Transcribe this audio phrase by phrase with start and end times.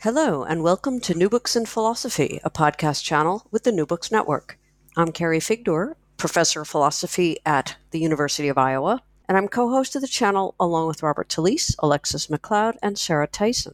[0.00, 4.12] Hello, and welcome to New Books in Philosophy, a podcast channel with the New Books
[4.12, 4.58] Network.
[4.94, 9.96] I'm Carrie Figdor, professor of philosophy at the University of Iowa, and I'm co host
[9.96, 13.72] of the channel along with Robert Talisse, Alexis McLeod, and Sarah Tyson.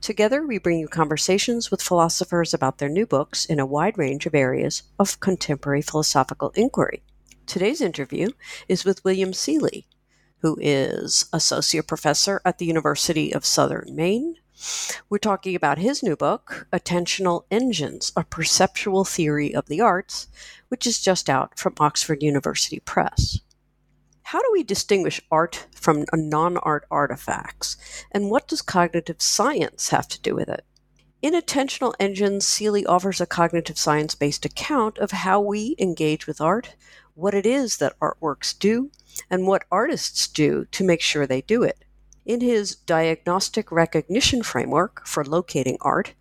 [0.00, 4.24] Together, we bring you conversations with philosophers about their new books in a wide range
[4.24, 7.02] of areas of contemporary philosophical inquiry.
[7.44, 8.30] Today's interview
[8.68, 9.86] is with William Seeley,
[10.38, 14.36] who is associate professor at the University of Southern Maine
[15.08, 20.28] we're talking about his new book, Attentional Engines A Perceptual Theory of the Arts,
[20.68, 23.40] which is just out from Oxford University Press.
[24.22, 27.76] How do we distinguish art from non art artifacts,
[28.10, 30.64] and what does cognitive science have to do with it?
[31.22, 36.40] In Attentional Engines, Seeley offers a cognitive science based account of how we engage with
[36.40, 36.74] art,
[37.14, 38.90] what it is that artworks do,
[39.30, 41.85] and what artists do to make sure they do it.
[42.26, 46.14] In his diagnostic recognition framework for locating art,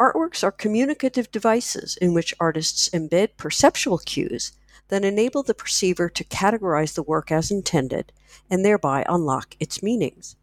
[0.00, 4.50] artworks are communicative devices in which artists embed perceptual cues
[4.88, 8.10] that enable the perceiver to categorize the work as intended
[8.50, 10.34] and thereby unlock its meanings.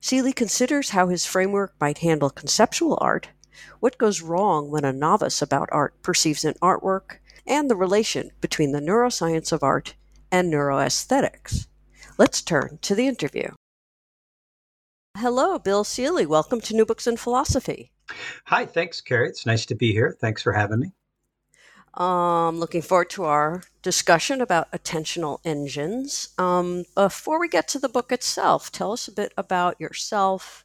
[0.00, 3.30] Seeley considers how his framework might handle conceptual art,
[3.80, 8.70] what goes wrong when a novice about art perceives an artwork, and the relation between
[8.70, 9.96] the neuroscience of art
[10.30, 11.66] and neuroaesthetics.
[12.16, 13.48] Let's turn to the interview.
[15.18, 16.24] Hello, Bill Seeley.
[16.24, 17.92] Welcome to New Books in Philosophy.
[18.46, 19.28] Hi, thanks, Carrie.
[19.28, 20.16] It's nice to be here.
[20.18, 20.92] Thanks for having me.
[21.94, 26.30] Um, looking forward to our discussion about attentional engines.
[26.38, 30.64] Um, before we get to the book itself, tell us a bit about yourself,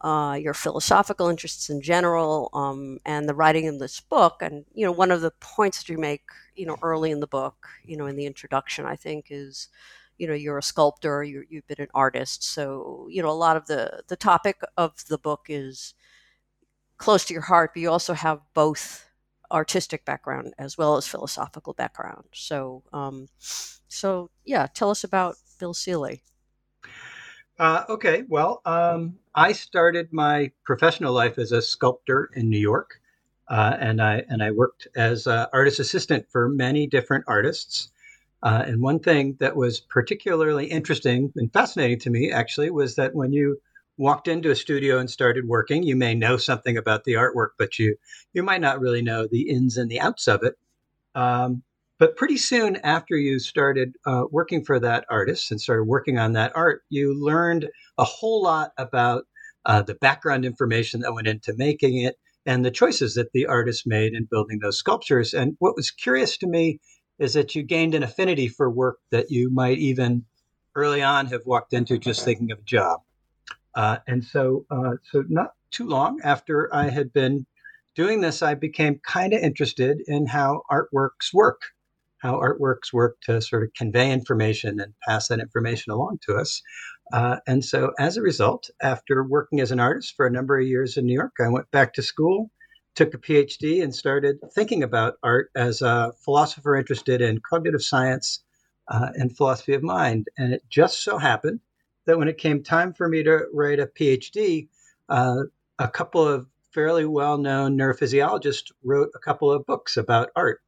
[0.00, 4.40] uh, your philosophical interests in general, um, and the writing of this book.
[4.40, 6.22] And you know, one of the points that you make,
[6.54, 9.68] you know, early in the book, you know, in the introduction, I think, is
[10.20, 13.56] you know you're a sculptor you have been an artist so you know a lot
[13.56, 15.94] of the the topic of the book is
[16.98, 19.10] close to your heart but you also have both
[19.50, 22.24] artistic background as well as philosophical background.
[22.32, 23.28] So um
[23.88, 26.22] so yeah tell us about bill seeley.
[27.58, 33.02] Uh, okay well um, i started my professional life as a sculptor in new york
[33.48, 37.90] uh, and i and i worked as an artist assistant for many different artists
[38.42, 43.14] uh, and one thing that was particularly interesting and fascinating to me, actually, was that
[43.14, 43.58] when you
[43.98, 47.78] walked into a studio and started working, you may know something about the artwork, but
[47.78, 47.96] you
[48.32, 50.54] you might not really know the ins and the outs of it.
[51.14, 51.62] Um,
[51.98, 56.32] but pretty soon after you started uh, working for that artist and started working on
[56.32, 57.68] that art, you learned
[57.98, 59.24] a whole lot about
[59.66, 63.86] uh, the background information that went into making it and the choices that the artist
[63.86, 65.34] made in building those sculptures.
[65.34, 66.80] And what was curious to me
[67.20, 70.24] is that you gained an affinity for work that you might even
[70.74, 73.00] early on have walked into just thinking of a job.
[73.74, 77.46] Uh, and so, uh, so not too long after I had been
[77.94, 81.60] doing this, I became kind of interested in how artworks work,
[82.18, 86.62] how artworks work to sort of convey information and pass that information along to us.
[87.12, 90.66] Uh, and so, as a result, after working as an artist for a number of
[90.66, 92.50] years in New York, I went back to school
[93.00, 98.44] took a PhD and started thinking about art as a philosopher interested in cognitive science
[98.88, 100.28] uh, and philosophy of mind.
[100.36, 101.60] And it just so happened
[102.04, 104.68] that when it came time for me to write a PhD,
[105.08, 105.44] uh,
[105.78, 110.60] a couple of fairly well known neurophysiologists wrote a couple of books about art.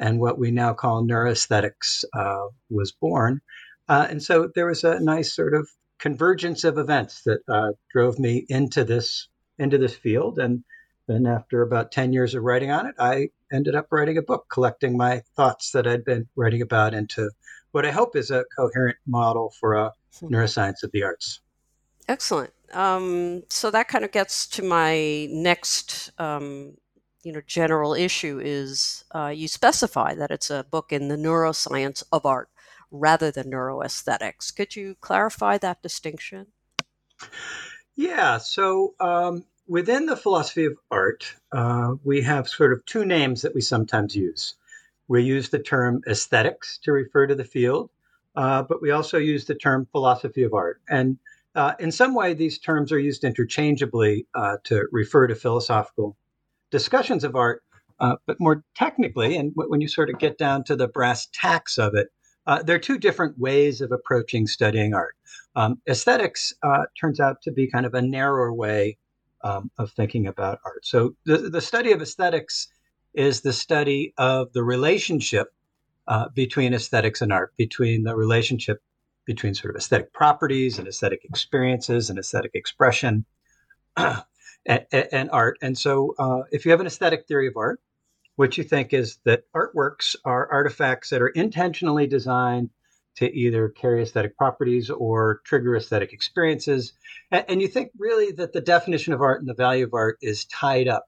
[0.00, 3.40] And what we now call neuroaesthetics uh, was born.
[3.88, 5.68] Uh, and so there was a nice sort of
[6.00, 9.28] convergence of events that uh, drove me into this
[9.60, 10.40] into this field.
[10.40, 10.64] And
[11.08, 14.46] and after about 10 years of writing on it, I ended up writing a book
[14.50, 17.30] collecting my thoughts that I'd been writing about into
[17.72, 20.26] what I hope is a coherent model for a hmm.
[20.34, 21.40] neuroscience of the arts.
[22.08, 22.52] Excellent.
[22.72, 26.76] Um, so that kind of gets to my next, um,
[27.22, 32.02] you know, general issue is uh, you specify that it's a book in the neuroscience
[32.12, 32.48] of art
[32.90, 34.54] rather than neuroaesthetics.
[34.54, 36.46] Could you clarify that distinction?
[37.96, 38.38] Yeah.
[38.38, 43.54] So um, within the philosophy of art, uh, we have sort of two names that
[43.54, 44.54] we sometimes use.
[45.06, 47.90] We use the term aesthetics to refer to the field,
[48.34, 50.80] uh, but we also use the term philosophy of art.
[50.88, 51.18] And
[51.54, 56.16] uh, in some way, these terms are used interchangeably uh, to refer to philosophical
[56.70, 57.62] discussions of art.
[58.00, 61.78] Uh, but more technically, and when you sort of get down to the brass tacks
[61.78, 62.08] of it,
[62.46, 65.16] uh, there are two different ways of approaching studying art.
[65.56, 66.52] Um, aesthetics
[66.98, 68.98] turns out to be kind of a narrower way
[69.42, 70.84] um, of thinking about art.
[70.84, 72.68] So the, the study of aesthetics
[73.14, 75.48] is the study of the relationship
[76.06, 78.82] uh, between aesthetics and art, between the relationship
[79.26, 83.26] between sort of aesthetic properties and aesthetic experiences and aesthetic expression
[83.96, 85.58] and, and, art.
[85.60, 87.78] And so, uh, if you have an aesthetic theory of art,
[88.36, 92.70] what you think is that artworks are artifacts that are intentionally designed
[93.18, 96.92] to either carry aesthetic properties or trigger aesthetic experiences.
[97.32, 100.18] And, and, you think really that the definition of art and the value of art
[100.22, 101.04] is tied up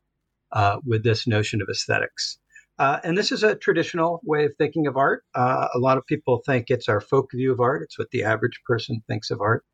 [0.51, 2.39] uh, with this notion of aesthetics.
[2.81, 5.23] Uh, and this is a traditional way of thinking of art.
[5.35, 8.25] Uh, a lot of people think it's our folk view of art, it's what the
[8.25, 9.65] average person thinks of art.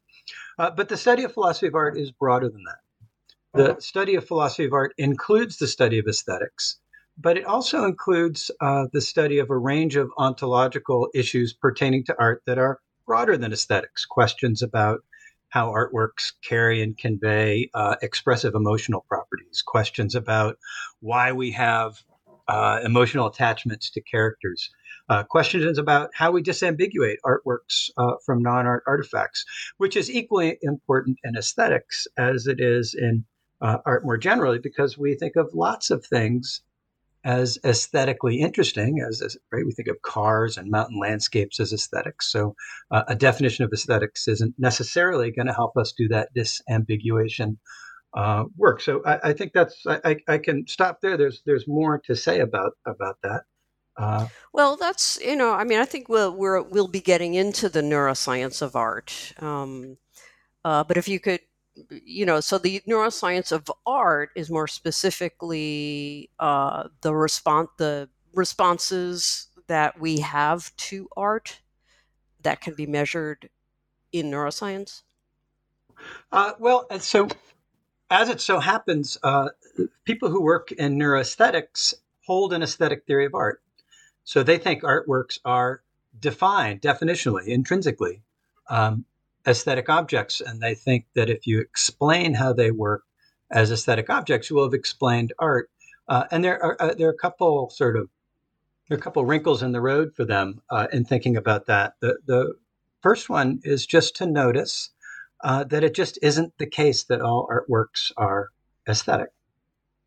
[0.59, 3.59] Uh, but the study of philosophy of art is broader than that.
[3.59, 3.81] The uh-huh.
[3.81, 6.79] study of philosophy of art includes the study of aesthetics,
[7.19, 12.17] but it also includes uh, the study of a range of ontological issues pertaining to
[12.19, 14.05] art that are broader than aesthetics.
[14.05, 15.01] Questions about
[15.49, 20.59] how artworks carry and convey uh, expressive emotional properties, questions about
[21.01, 22.03] why we have
[22.49, 24.71] uh, emotional attachments to characters.
[25.09, 29.45] Uh, questions about how we disambiguate artworks uh, from non art artifacts,
[29.79, 33.25] which is equally important in aesthetics as it is in
[33.61, 36.61] uh, art more generally, because we think of lots of things
[37.27, 42.31] as aesthetically interesting, as, as right, we think of cars and mountain landscapes as aesthetics.
[42.31, 42.55] So,
[42.93, 47.57] uh, a definition of aesthetics isn't necessarily going to help us do that disambiguation
[48.17, 48.81] uh, work.
[48.81, 51.17] So I, I, think that's I, I, can stop there.
[51.17, 53.43] There's there's more to say about about that.
[53.99, 57.69] Uh, well, that's you know I mean I think we'll we're, we'll be getting into
[57.69, 59.35] the neuroscience of art.
[59.41, 59.99] Um,
[60.65, 61.41] uh, but if you could,
[61.91, 69.49] you know, so the neuroscience of art is more specifically uh, the response the responses
[69.67, 71.61] that we have to art
[72.43, 73.49] that can be measured
[74.13, 75.03] in neuroscience.
[76.31, 77.29] Uh, well, so
[78.11, 79.49] as it so happens, uh,
[80.05, 81.95] people who work in neuroaesthetics
[82.25, 83.63] hold an aesthetic theory of art.
[84.25, 85.83] So they think artworks are
[86.19, 88.23] defined definitionally, intrinsically,
[88.69, 89.05] um,
[89.47, 90.41] aesthetic objects.
[90.41, 93.05] And they think that if you explain how they work
[93.51, 95.71] as aesthetic objects, you will have explained art.
[96.09, 98.09] Uh, and there are uh, there are a couple sort of
[98.89, 101.95] there are a couple wrinkles in the road for them uh, in thinking about that.
[102.01, 102.55] The the
[103.03, 104.91] first one is just to notice
[105.43, 108.51] uh, that it just isn't the case that all artworks are
[108.89, 109.31] aesthetic.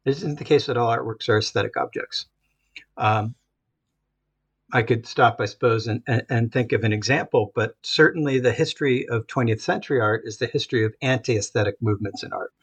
[0.06, 2.25] It isn't the case that all artworks are aesthetic objects.
[2.97, 3.36] Um,
[4.71, 8.51] I could stop, I suppose, and, and, and, think of an example, but certainly the
[8.51, 12.54] history of 20th century art is the history of anti aesthetic movements in art,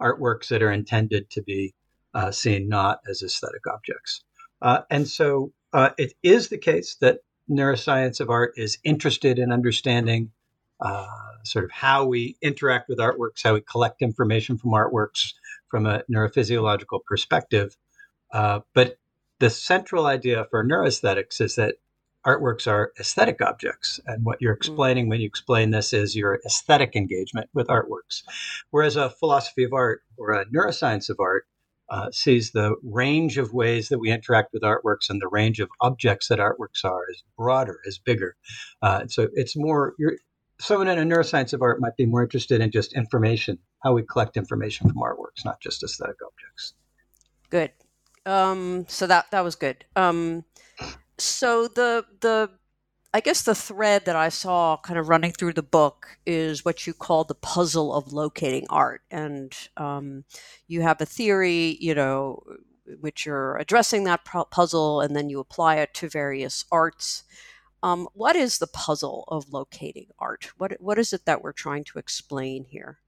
[0.00, 1.74] artworks that are intended to be
[2.12, 4.22] uh, seen not as aesthetic objects.
[4.60, 7.20] Uh, and so uh, it is the case that
[7.50, 10.30] neuroscience of art is interested in understanding
[10.80, 11.06] uh,
[11.44, 15.32] sort of how we interact with artworks, how we collect information from artworks
[15.68, 17.76] from a neurophysiological perspective.
[18.32, 18.96] Uh, but
[19.38, 21.76] the central idea for neuroaesthetics is that
[22.26, 24.00] artworks are aesthetic objects.
[24.06, 24.58] And what you're mm.
[24.58, 28.22] explaining when you explain this is your aesthetic engagement with artworks.
[28.70, 31.46] Whereas a philosophy of art or a neuroscience of art
[31.90, 35.68] uh, sees the range of ways that we interact with artworks and the range of
[35.82, 38.36] objects that artworks are is broader, is bigger.
[38.80, 40.16] Uh, so it's more, you're,
[40.58, 44.02] someone in a neuroscience of art might be more interested in just information, how we
[44.02, 46.72] collect information from artworks, not just aesthetic objects.
[47.50, 47.70] Good.
[48.26, 49.84] Um, so that that was good.
[49.96, 50.44] Um,
[51.18, 52.50] so the the
[53.12, 56.86] I guess the thread that I saw kind of running through the book is what
[56.86, 60.24] you call the puzzle of locating art, and um,
[60.66, 62.42] you have a theory, you know,
[63.00, 67.24] which you're addressing that puzzle, and then you apply it to various arts.
[67.84, 70.50] Um, what is the puzzle of locating art?
[70.56, 72.98] What what is it that we're trying to explain here?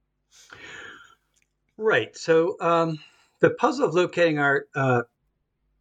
[1.78, 2.16] Right.
[2.16, 2.98] So um,
[3.40, 5.02] the puzzle of locating art uh,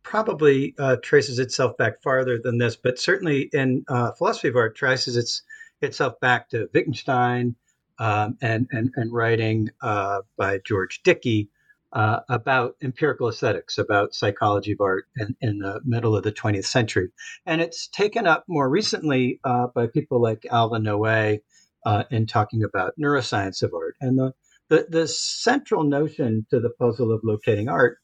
[0.03, 4.75] probably uh, traces itself back farther than this, but certainly in uh, philosophy of art
[4.75, 5.41] traces its,
[5.81, 7.55] itself back to Wittgenstein
[7.97, 11.50] um, and, and and writing uh, by George Dickie
[11.93, 16.65] uh, about empirical aesthetics, about psychology of art in, in, the middle of the 20th
[16.65, 17.09] century.
[17.45, 23.00] And it's taken up more recently uh, by people like Alvin uh, in talking about
[23.00, 23.95] neuroscience of art.
[24.01, 24.33] And the,
[24.69, 27.98] the, the, central notion to the puzzle of locating art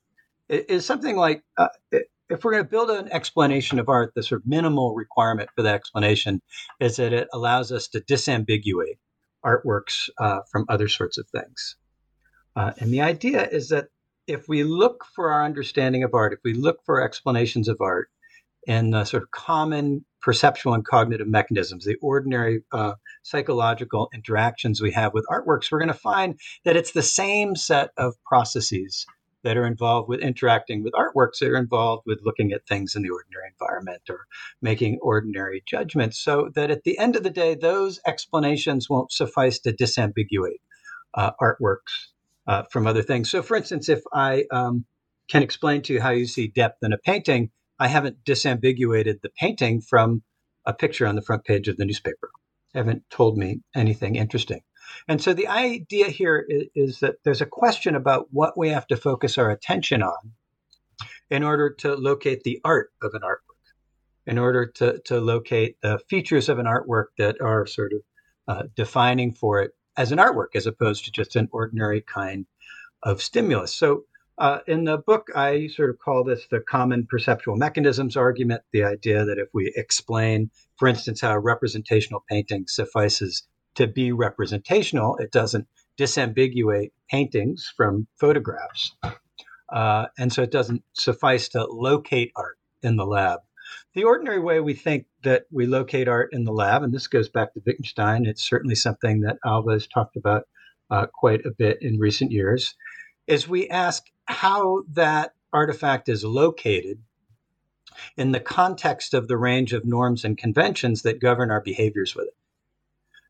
[0.49, 1.67] is something like uh,
[2.31, 5.63] if we're going to build an explanation of art, the sort of minimal requirement for
[5.63, 6.41] that explanation
[6.79, 8.97] is that it allows us to disambiguate
[9.45, 11.75] artworks uh, from other sorts of things.
[12.55, 13.87] Uh, and the idea is that
[14.27, 18.09] if we look for our understanding of art, if we look for explanations of art
[18.67, 24.91] in the sort of common perceptual and cognitive mechanisms, the ordinary uh, psychological interactions we
[24.91, 29.05] have with artworks, we're going to find that it's the same set of processes
[29.43, 33.01] that are involved with interacting with artworks that are involved with looking at things in
[33.01, 34.27] the ordinary environment or
[34.61, 36.19] making ordinary judgments.
[36.19, 40.61] So that at the end of the day, those explanations won't suffice to disambiguate
[41.15, 42.09] uh, artworks
[42.47, 43.29] uh, from other things.
[43.29, 44.85] So, for instance, if I um,
[45.27, 47.49] can explain to you how you see depth in a painting,
[47.81, 50.21] I haven't disambiguated the painting from
[50.67, 52.29] a picture on the front page of the newspaper.
[52.75, 54.61] Haven't told me anything interesting.
[55.07, 58.85] And so the idea here is, is, that there's a question about what we have
[58.87, 60.33] to focus our attention on
[61.31, 63.71] in order to locate the art of an artwork,
[64.27, 68.01] in order to, to locate the features of an artwork that are sort of
[68.47, 72.45] uh, defining for it as an artwork, as opposed to just an ordinary kind
[73.01, 73.73] of stimulus.
[73.73, 74.03] So
[74.41, 78.83] uh, in the book, I sort of call this the common perceptual mechanisms argument the
[78.83, 83.43] idea that if we explain, for instance, how a representational painting suffices
[83.75, 88.95] to be representational, it doesn't disambiguate paintings from photographs.
[89.71, 93.41] Uh, and so it doesn't suffice to locate art in the lab.
[93.93, 97.29] The ordinary way we think that we locate art in the lab, and this goes
[97.29, 100.47] back to Wittgenstein, it's certainly something that Alva has talked about
[100.89, 102.73] uh, quite a bit in recent years,
[103.27, 106.99] is we ask how that artifact is located
[108.17, 112.27] in the context of the range of norms and conventions that govern our behaviors with
[112.27, 112.35] it.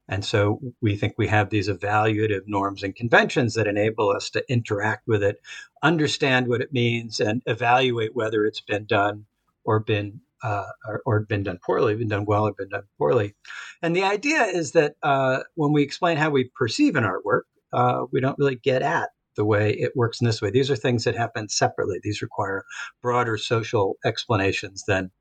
[0.08, 4.44] And so we think we have these evaluative norms and conventions that enable us to
[4.52, 5.42] interact with it,
[5.82, 9.26] understand what it means, and evaluate whether it's been done
[9.64, 13.36] or been uh, or, or, been done poorly, been done well, or been done poorly.
[13.84, 18.06] And the idea is that uh, when we explain how we perceive an artwork, uh,
[18.12, 20.50] we don't really get at the way it works in this way.
[20.50, 22.00] These are things that happen separately.
[22.04, 22.64] These require
[23.02, 25.12] broader social explanations than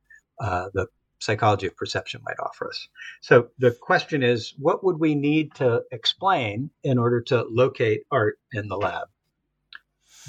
[0.41, 0.87] uh, the
[1.21, 2.89] psychology of perception might offer us.
[3.21, 8.39] So the question is, what would we need to explain in order to locate art
[8.53, 9.09] in the lab?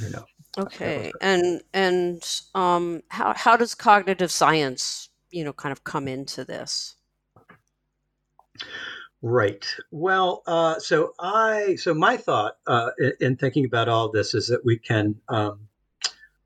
[0.01, 0.25] You know.
[0.57, 6.43] Okay, and and um, how how does cognitive science, you know, kind of come into
[6.43, 6.95] this?
[9.21, 9.65] Right.
[9.91, 14.47] Well, uh, so I so my thought uh, in, in, thinking about all this is
[14.47, 15.67] that we can um,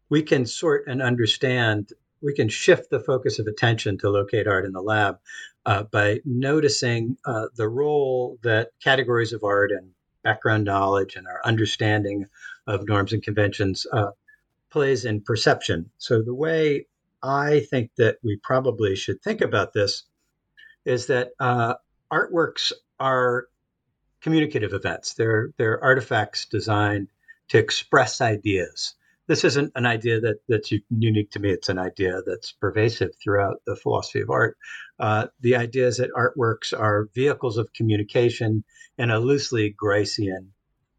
[0.09, 4.65] we can sort and understand we can shift the focus of attention to locate art
[4.65, 5.19] in the lab
[5.65, 9.91] uh, by noticing uh, the role that categories of art and
[10.23, 12.25] background knowledge and our understanding
[12.67, 14.11] of norms and conventions uh,
[14.69, 15.89] plays in perception.
[15.97, 16.87] So the way
[17.23, 20.03] I think that we probably should think about this
[20.83, 21.75] is that uh,
[22.15, 23.47] artworks are
[24.21, 25.13] communicative events.
[25.13, 27.09] They're they're artifacts designed
[27.49, 28.95] to express ideas.
[29.27, 31.51] This isn't an idea that that's unique to me.
[31.51, 34.57] It's an idea that's pervasive throughout the philosophy of art.
[34.99, 38.63] Uh, the idea is that artworks are vehicles of communication
[38.97, 40.49] in a loosely Gricean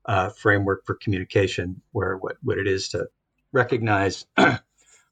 [0.05, 3.09] uh, framework for communication, where what, what it is to
[3.53, 4.59] recognize uh,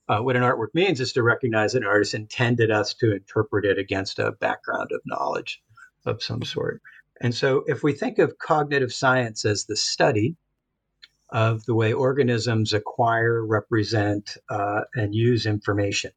[0.07, 4.19] what an artwork means is to recognize an artist intended us to interpret it against
[4.19, 5.63] a background of knowledge
[6.05, 6.83] of some sort.
[7.21, 10.37] And so, if we think of cognitive science as the study
[11.31, 16.13] of the way organisms acquire, represent, uh, and use information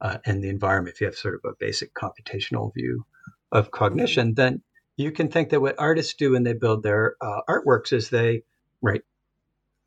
[0.00, 3.04] uh, in the environment, if you have sort of a basic computational view
[3.50, 4.62] of cognition, then
[4.96, 8.42] you can think that what artists do when they build their uh, artworks is they,
[8.80, 9.02] right,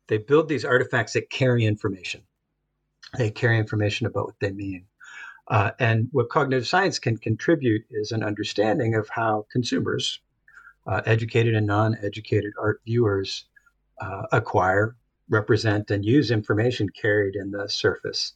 [0.08, 2.22] they build these artifacts that carry information.
[3.16, 4.86] They carry information about what they mean.
[5.48, 10.20] Uh, and what cognitive science can contribute is an understanding of how consumers,
[10.86, 13.46] uh, educated and non educated art viewers,
[14.00, 14.96] uh, acquire,
[15.28, 18.32] represent, and use information carried in the surface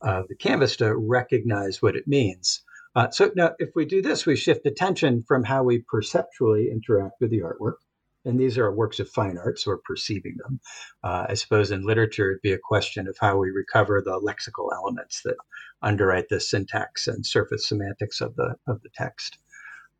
[0.00, 2.62] of the canvas to recognize what it means.
[2.94, 7.20] Uh, so now, if we do this, we shift attention from how we perceptually interact
[7.20, 7.76] with the artwork
[8.24, 10.60] and these are works of fine art, so we're perceiving them.
[11.02, 14.72] Uh, I suppose in literature, it'd be a question of how we recover the lexical
[14.72, 15.36] elements that
[15.82, 19.38] underwrite the syntax and surface semantics of the of the text.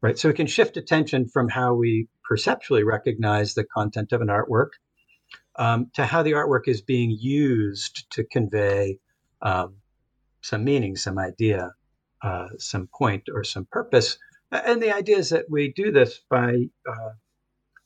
[0.01, 0.19] Right.
[0.19, 4.71] So we can shift attention from how we perceptually recognize the content of an artwork
[5.57, 8.99] um, to how the artwork is being used to convey
[9.43, 9.77] um,
[10.41, 11.73] some meaning, some idea,
[12.23, 14.19] uh, some point, or some purpose.
[14.51, 17.11] And the idea is that we do this by uh,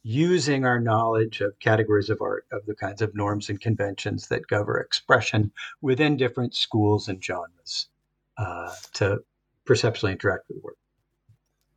[0.07, 4.47] using our knowledge of categories of art, of the kinds of norms and conventions that
[4.47, 7.89] govern expression within different schools and genres
[8.39, 9.19] uh, to
[9.65, 10.77] perceptually interact with the work.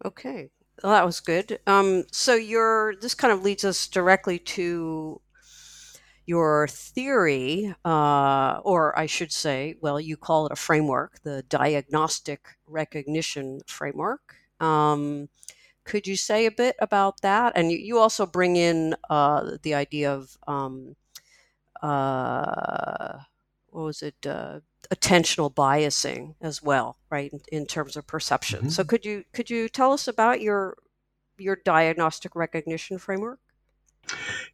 [0.05, 0.51] Okay,
[0.83, 1.59] Well, that was good.
[1.65, 5.19] Um, so your this kind of leads us directly to
[6.27, 12.41] your theory, uh, or I should say, well, you call it a framework, the diagnostic
[12.67, 14.35] recognition framework.
[14.59, 15.29] Um,
[15.89, 17.53] could you say a bit about that?
[17.55, 20.95] And you, you also bring in uh, the idea of um,
[21.81, 23.17] uh,
[23.71, 24.25] what was it?
[24.25, 24.59] Uh,
[24.93, 27.33] attentional biasing as well, right?
[27.33, 28.59] In, in terms of perception.
[28.59, 28.69] Mm-hmm.
[28.69, 30.77] So could you could you tell us about your
[31.39, 33.39] your diagnostic recognition framework?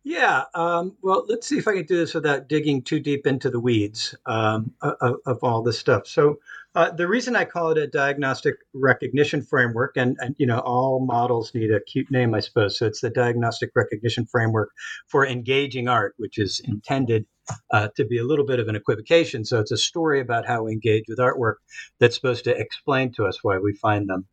[0.03, 0.43] Yeah.
[0.53, 3.59] Um, well, let's see if I can do this without digging too deep into the
[3.59, 6.07] weeds um, of, of, all this stuff.
[6.07, 6.39] So,
[6.75, 11.05] uh, the reason I call it a diagnostic recognition framework, and, and you know, all
[11.05, 12.77] models need a cute name, I suppose.
[12.77, 14.71] So it's the diagnostic recognition framework
[15.07, 17.25] for engaging art, which is intended
[17.71, 19.45] uh, to be a little bit of an equivocation.
[19.45, 21.55] So it's a story about how we engage with artwork
[21.99, 24.25] that's supposed to explain to us why we find them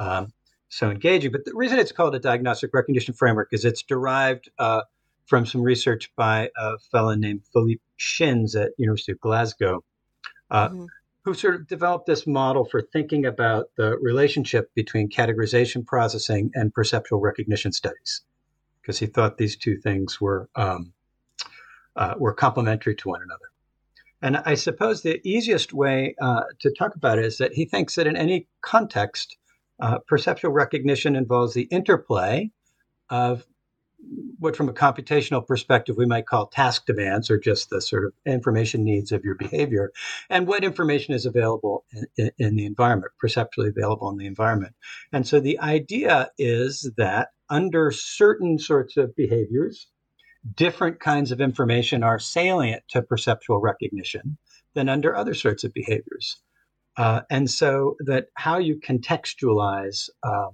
[0.00, 0.32] um,
[0.68, 1.30] so engaging.
[1.30, 4.82] But the reason it's called a diagnostic recognition framework is it's derived uh,
[5.26, 9.84] from some research by a fellow named Philippe Schyns at University of Glasgow.
[10.50, 10.84] Uh, mm-hmm
[11.24, 16.72] who sort of developed this model for thinking about the relationship between categorization processing and
[16.74, 18.22] perceptual recognition studies,
[18.82, 20.92] because he thought these two things were um,
[21.96, 23.46] uh, were complementary to one another.
[24.20, 27.94] And I suppose the easiest way uh, to talk about it is that he thinks
[27.94, 29.36] that in any context,
[29.80, 32.50] uh, perceptual recognition involves the interplay
[33.10, 33.46] of
[34.38, 38.12] what from a computational perspective we might call task demands or just the sort of
[38.26, 39.92] information needs of your behavior
[40.28, 41.84] and what information is available
[42.16, 44.74] in, in, the environment perceptually available in the environment.
[45.12, 49.86] And so the idea is that under certain sorts of behaviors
[50.54, 54.36] different kinds of information are salient to perceptual recognition
[54.74, 56.38] than under other sorts of behaviors.
[56.96, 60.50] Uh, and so that how you contextualize um,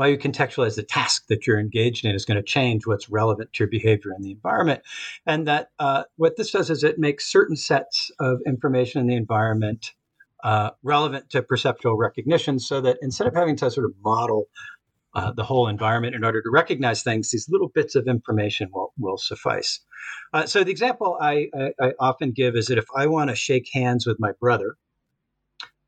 [0.00, 3.52] how you contextualize the task that you're engaged in is going to change what's relevant
[3.52, 4.82] to your behavior in the environment.
[5.26, 9.16] And that uh, what this does is it makes certain sets of information in the
[9.16, 9.92] environment
[10.42, 14.46] uh, relevant to perceptual recognition so that instead of having to sort of model
[15.14, 18.92] uh, the whole environment in order to recognize things, these little bits of information will,
[18.98, 19.80] will suffice.
[20.32, 23.36] Uh, so the example I, I, I, often give is that if I want to
[23.36, 24.76] shake hands with my brother,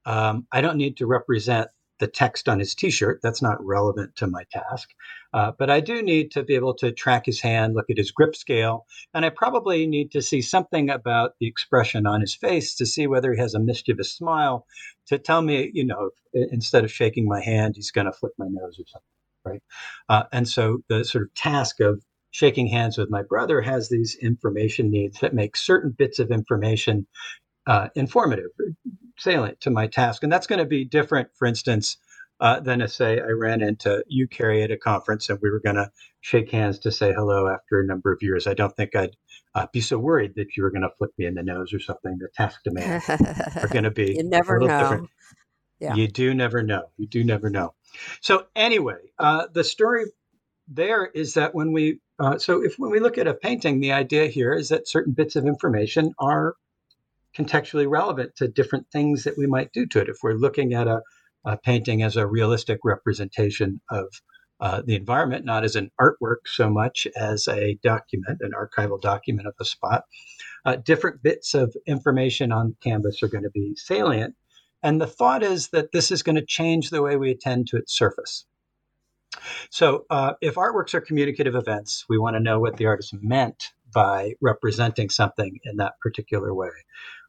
[0.05, 1.69] um, I don't need to represent
[2.03, 3.21] the text on his t-shirt.
[3.23, 4.89] That's not relevant to my task.
[5.33, 8.11] Uh, but I do need to be able to track his hand, look at his
[8.11, 12.75] grip scale, and I probably need to see something about the expression on his face
[12.75, 14.67] to see whether he has a mischievous smile
[15.07, 18.47] to tell me, you know, instead of shaking my hand, he's going to flick my
[18.49, 19.03] nose or something,
[19.45, 19.63] right?
[20.09, 24.17] Uh, and so the sort of task of shaking hands with my brother has these
[24.21, 27.07] information needs that make certain bits of information
[27.69, 28.51] uh, informative,
[29.23, 30.23] salient to my task.
[30.23, 31.97] And that's going to be different, for instance,
[32.41, 35.61] uh, than to say I ran into you, Carrie, at a conference and we were
[35.61, 38.47] going to shake hands to say hello after a number of years.
[38.47, 39.17] I don't think I'd
[39.55, 41.79] uh, be so worried that you were going to flick me in the nose or
[41.79, 42.19] something.
[42.19, 44.81] The task demands are going to be you never know.
[44.81, 45.11] Different.
[45.79, 45.95] Yeah.
[45.95, 46.85] You do never know.
[46.97, 47.75] You do never know.
[48.21, 50.07] So anyway, uh, the story
[50.69, 53.93] there is that when we uh, so if when we look at a painting, the
[53.93, 56.55] idea here is that certain bits of information are
[57.37, 60.09] contextually relevant to different things that we might do to it.
[60.09, 61.01] If we're looking at a,
[61.45, 64.07] a painting as a realistic representation of
[64.61, 69.49] uh, the environment, not as an artwork so much as a document, an archival document
[69.49, 70.05] of a spot,
[70.65, 74.35] uh, different bits of information on canvas are going to be salient.
[74.83, 77.77] And the thought is that this is going to change the way we attend to
[77.77, 78.45] its surface.
[79.71, 83.73] So, uh, if artworks are communicative events, we want to know what the artist meant
[83.93, 86.71] by representing something in that particular way.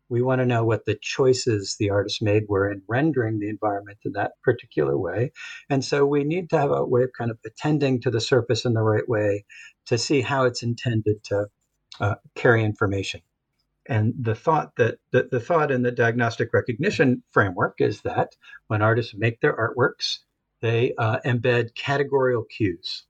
[0.09, 3.99] We want to know what the choices the artist made were in rendering the environment
[4.05, 5.31] in that particular way.
[5.69, 8.65] And so we need to have a way of kind of attending to the surface
[8.65, 9.45] in the right way
[9.87, 11.47] to see how it's intended to
[11.99, 13.21] uh, carry information.
[13.87, 18.29] And the thought that the, the thought in the diagnostic recognition framework is that
[18.67, 20.19] when artists make their artworks,
[20.61, 23.05] they uh, embed categorical cues.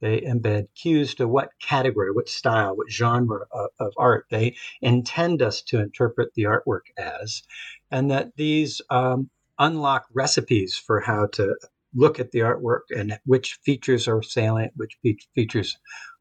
[0.00, 5.42] They embed cues to what category, what style, what genre of, of, art they intend
[5.42, 7.42] us to interpret the artwork as,
[7.90, 11.54] and that these um, unlock recipes for how to
[11.94, 14.98] look at the artwork and which features are salient, which
[15.34, 15.78] features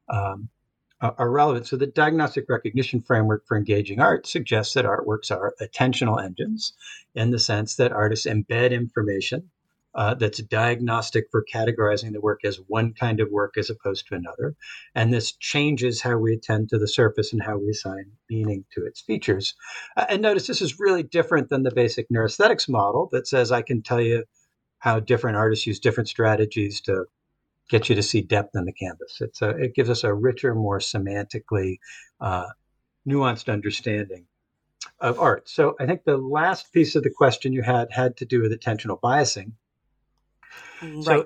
[0.09, 0.49] um,
[1.01, 1.65] are relevant.
[1.65, 6.73] So, the diagnostic recognition framework for engaging art suggests that artworks are attentional engines
[7.15, 9.49] in the sense that artists embed information
[9.95, 14.15] uh, that's diagnostic for categorizing the work as one kind of work as opposed to
[14.15, 14.55] another.
[14.93, 18.85] And this changes how we attend to the surface and how we assign meaning to
[18.85, 19.55] its features.
[19.97, 23.63] Uh, and notice this is really different than the basic neuroaesthetics model that says I
[23.63, 24.25] can tell you
[24.77, 27.05] how different artists use different strategies to
[27.69, 29.17] get you to see depth in the canvas.
[29.21, 31.77] It's a, it gives us a richer, more semantically
[32.19, 32.47] uh,
[33.07, 34.25] nuanced understanding
[34.99, 35.49] of art.
[35.49, 38.51] So I think the last piece of the question you had had to do with
[38.51, 39.53] attentional biasing.
[40.81, 41.03] Right.
[41.03, 41.25] So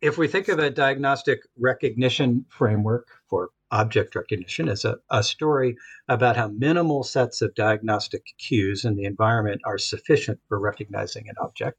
[0.00, 5.76] if we think of a diagnostic recognition framework for object recognition as a, a story
[6.08, 11.34] about how minimal sets of diagnostic cues in the environment are sufficient for recognizing an
[11.40, 11.78] object,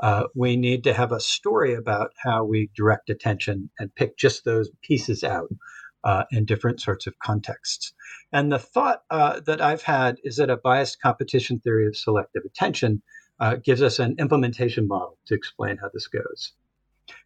[0.00, 4.44] uh, we need to have a story about how we direct attention and pick just
[4.44, 5.48] those pieces out
[6.04, 7.92] uh, in different sorts of contexts.
[8.32, 12.42] And the thought uh, that I've had is that a biased competition theory of selective
[12.44, 13.02] attention
[13.44, 16.52] uh, gives us an implementation model to explain how this goes.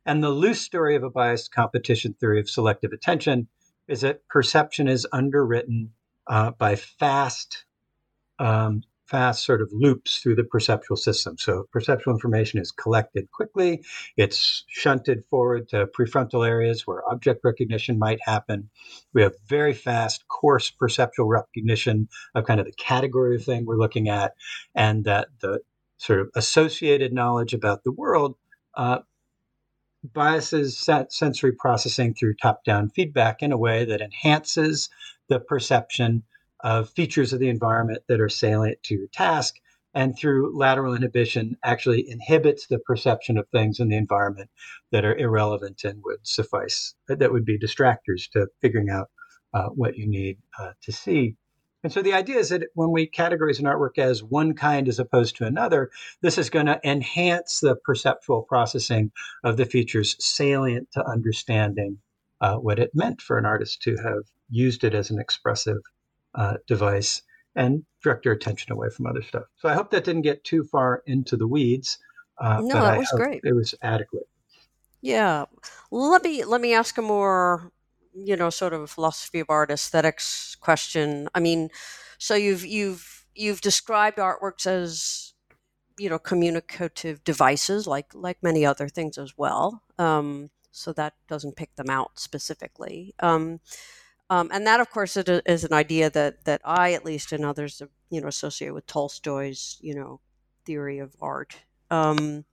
[0.04, 3.46] And the loose story of a biased competition theory of selective attention
[3.86, 5.92] is that perception is underwritten
[6.26, 7.66] uh, by fast,
[8.40, 11.38] um, fast sort of loops through the perceptual system.
[11.38, 13.84] So perceptual information is collected quickly.
[14.16, 18.70] It's shunted forward to prefrontal areas where object recognition might happen.
[19.12, 23.78] We have very fast, coarse perceptual recognition of kind of the category of thing we're
[23.78, 24.34] looking at,
[24.74, 25.60] and that the
[25.98, 28.36] sort of associated knowledge about the world
[28.74, 28.98] uh,
[30.12, 34.88] biases sensory processing through top down feedback in a way that enhances
[35.28, 36.22] the perception
[36.60, 39.56] of features of the environment that are salient to your task.
[39.94, 44.50] And through lateral inhibition, actually inhibits the perception of things in the environment
[44.92, 49.08] that are irrelevant and would suffice, that would be distractors to figuring out
[49.54, 51.36] uh, what you need uh, to see.
[51.84, 54.98] And so the idea is that when we categorize an artwork as one kind as
[54.98, 55.90] opposed to another,
[56.22, 59.12] this is going to enhance the perceptual processing
[59.44, 61.98] of the features salient to understanding
[62.40, 65.78] uh, what it meant for an artist to have used it as an expressive
[66.34, 67.22] uh, device
[67.54, 69.44] and direct your attention away from other stuff.
[69.56, 71.98] So I hope that didn't get too far into the weeds.
[72.38, 73.40] Uh, no, that was great.
[73.44, 74.28] It was adequate.
[75.00, 75.44] Yeah,
[75.90, 77.70] let me let me ask a more
[78.24, 81.28] you know sort of a philosophy of art aesthetics question.
[81.34, 81.70] I mean
[82.18, 85.34] so you've you've you've described artworks as
[85.98, 89.82] you know communicative devices like like many other things as well.
[89.98, 93.14] Um, so that doesn't pick them out specifically.
[93.20, 93.60] Um,
[94.30, 97.80] um, and that of course is an idea that that i at least and others
[98.10, 100.20] you know associate with tolstoy's you know
[100.64, 101.56] theory of art.
[101.90, 102.44] Um,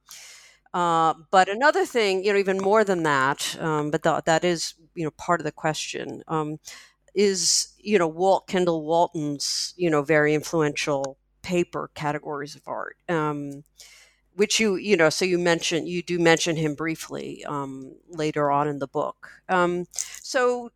[0.76, 4.74] uh, but another thing, you know, even more than that, um, but th- that is,
[4.94, 6.60] you know, part of the question um,
[7.14, 13.64] is, you know, Walt Kendall Walton's, you know, very influential paper categories of art, um,
[14.34, 18.68] which you, you know, so you mentioned, you do mention him briefly um, later on
[18.68, 19.30] in the book.
[19.48, 19.86] Um,
[20.22, 20.74] so,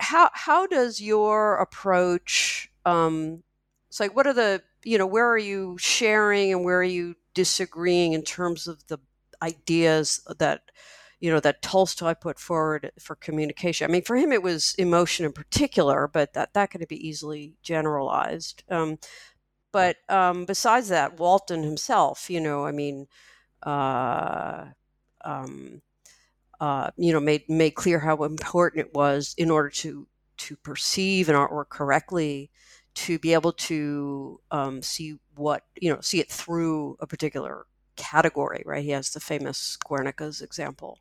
[0.00, 2.70] how how does your approach?
[2.84, 3.42] Um,
[3.88, 7.14] it's like, what are the, you know, where are you sharing and where are you
[7.32, 8.98] disagreeing in terms of the
[9.44, 10.70] ideas that
[11.20, 13.88] you know that Tolstoy put forward for communication.
[13.88, 17.54] I mean, for him it was emotion in particular, but that that could be easily
[17.62, 18.62] generalized.
[18.68, 18.98] Um,
[19.72, 23.06] but um, besides that, Walton himself, you know, I mean,
[23.62, 24.66] uh,
[25.24, 25.82] um,
[26.60, 31.28] uh, you know, made made clear how important it was in order to to perceive
[31.28, 32.50] an artwork correctly,
[32.94, 38.62] to be able to um, see what you know, see it through a particular category,
[38.66, 38.84] right?
[38.84, 40.98] He has the famous Guernica's example.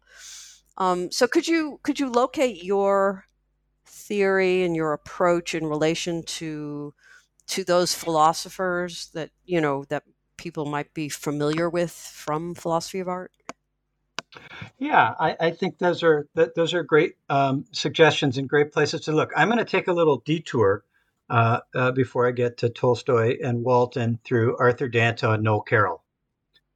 [0.78, 3.26] Um, so could you could you locate your
[3.86, 6.94] theory and your approach in relation to
[7.48, 10.04] to those philosophers that you know that
[10.38, 13.32] people might be familiar with from philosophy of art?
[14.78, 19.12] Yeah, I, I think those are those are great um, suggestions and great places to
[19.12, 19.32] look.
[19.36, 20.84] I'm going to take a little detour
[21.30, 26.03] uh, uh, before I get to Tolstoy and Walton through Arthur Danto and Noel Carroll.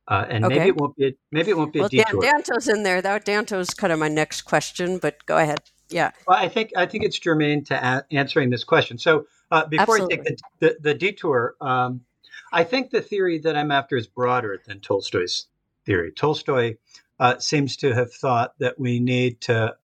[0.07, 0.55] Uh, and okay.
[0.55, 2.21] maybe it won't be a, maybe it won't be well, a detour.
[2.21, 3.01] Dan- Danto's in there.
[3.01, 5.59] That Danto's kind of my next question, but go ahead.
[5.89, 6.11] Yeah.
[6.27, 8.97] Well, I think I think it's germane to a- answering this question.
[8.97, 10.19] So uh, before Absolutely.
[10.19, 12.01] I take the, the, the detour, um,
[12.51, 15.47] I think the theory that I'm after is broader than Tolstoy's
[15.85, 16.11] theory.
[16.11, 16.77] Tolstoy
[17.19, 19.75] uh, seems to have thought that we need to,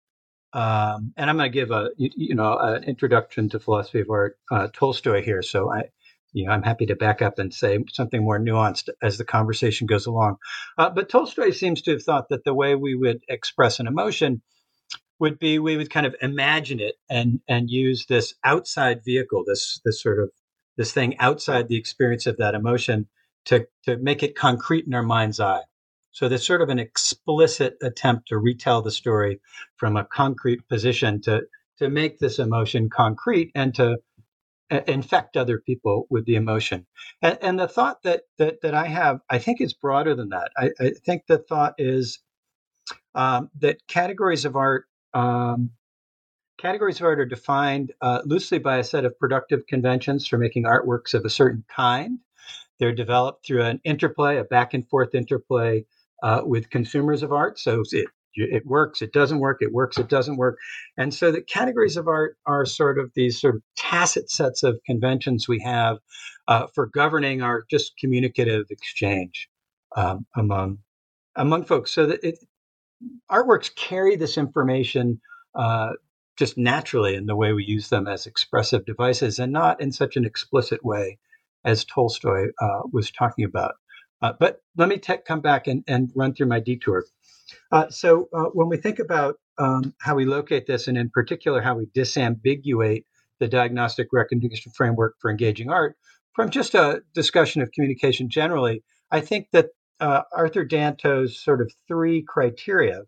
[0.53, 4.11] um, and I'm going to give a you, you, know an introduction to philosophy of
[4.11, 5.43] art uh, Tolstoy here.
[5.43, 5.85] So I
[6.33, 9.87] you know, I'm happy to back up and say something more nuanced as the conversation
[9.87, 10.37] goes along.
[10.79, 14.43] Uh, but Tolstoy seems to have thought that the way we would express an emotion
[15.19, 19.81] would be we would kind of imagine it and and use this outside vehicle, this
[19.85, 20.31] this sort of
[20.77, 23.07] this thing outside the experience of that emotion
[23.45, 25.63] to to make it concrete in our mind's eye.
[26.13, 29.41] So there's sort of an explicit attempt to retell the story
[29.77, 31.43] from a concrete position to
[31.79, 33.99] to make this emotion concrete and to
[34.87, 36.87] infect other people with the emotion.
[37.21, 40.51] And, and, the thought that, that that I have, I think, is broader than that.
[40.57, 42.21] I, I think the thought is
[43.15, 45.71] um, that categories of art um,
[46.59, 50.65] categories of art are defined uh, loosely by a set of productive conventions for making
[50.65, 52.19] artworks of a certain kind.
[52.79, 55.85] They're developed through an interplay, a back and forth interplay
[56.23, 57.59] uh, with consumers of art.
[57.59, 60.59] So it it works, it doesn't work, it works, it doesn't work.
[60.97, 64.81] And so the categories of art are sort of these sort of tacit sets of
[64.87, 65.99] conventions we have
[66.49, 69.49] uh, for governing our just communicative exchange
[69.97, 70.79] um, among
[71.37, 71.91] among folks.
[71.93, 72.39] So that it,
[73.31, 75.21] artworks carry this information
[75.55, 75.91] uh,
[76.39, 80.17] just naturally in the way we use them as expressive devices and not in such
[80.17, 81.19] an explicit way
[81.65, 83.75] as Tolstoy uh, was talking about.
[84.23, 87.05] Uh, but let me te- come back and, and run through my detour.
[87.71, 91.61] Uh, so uh, when we think about um, how we locate this, and in particular
[91.61, 93.05] how we disambiguate
[93.41, 95.97] the diagnostic recognition framework for engaging art,
[96.35, 99.69] from just a discussion of communication generally, I think that
[100.01, 103.03] uh, Arthur Danto's sort of three criteria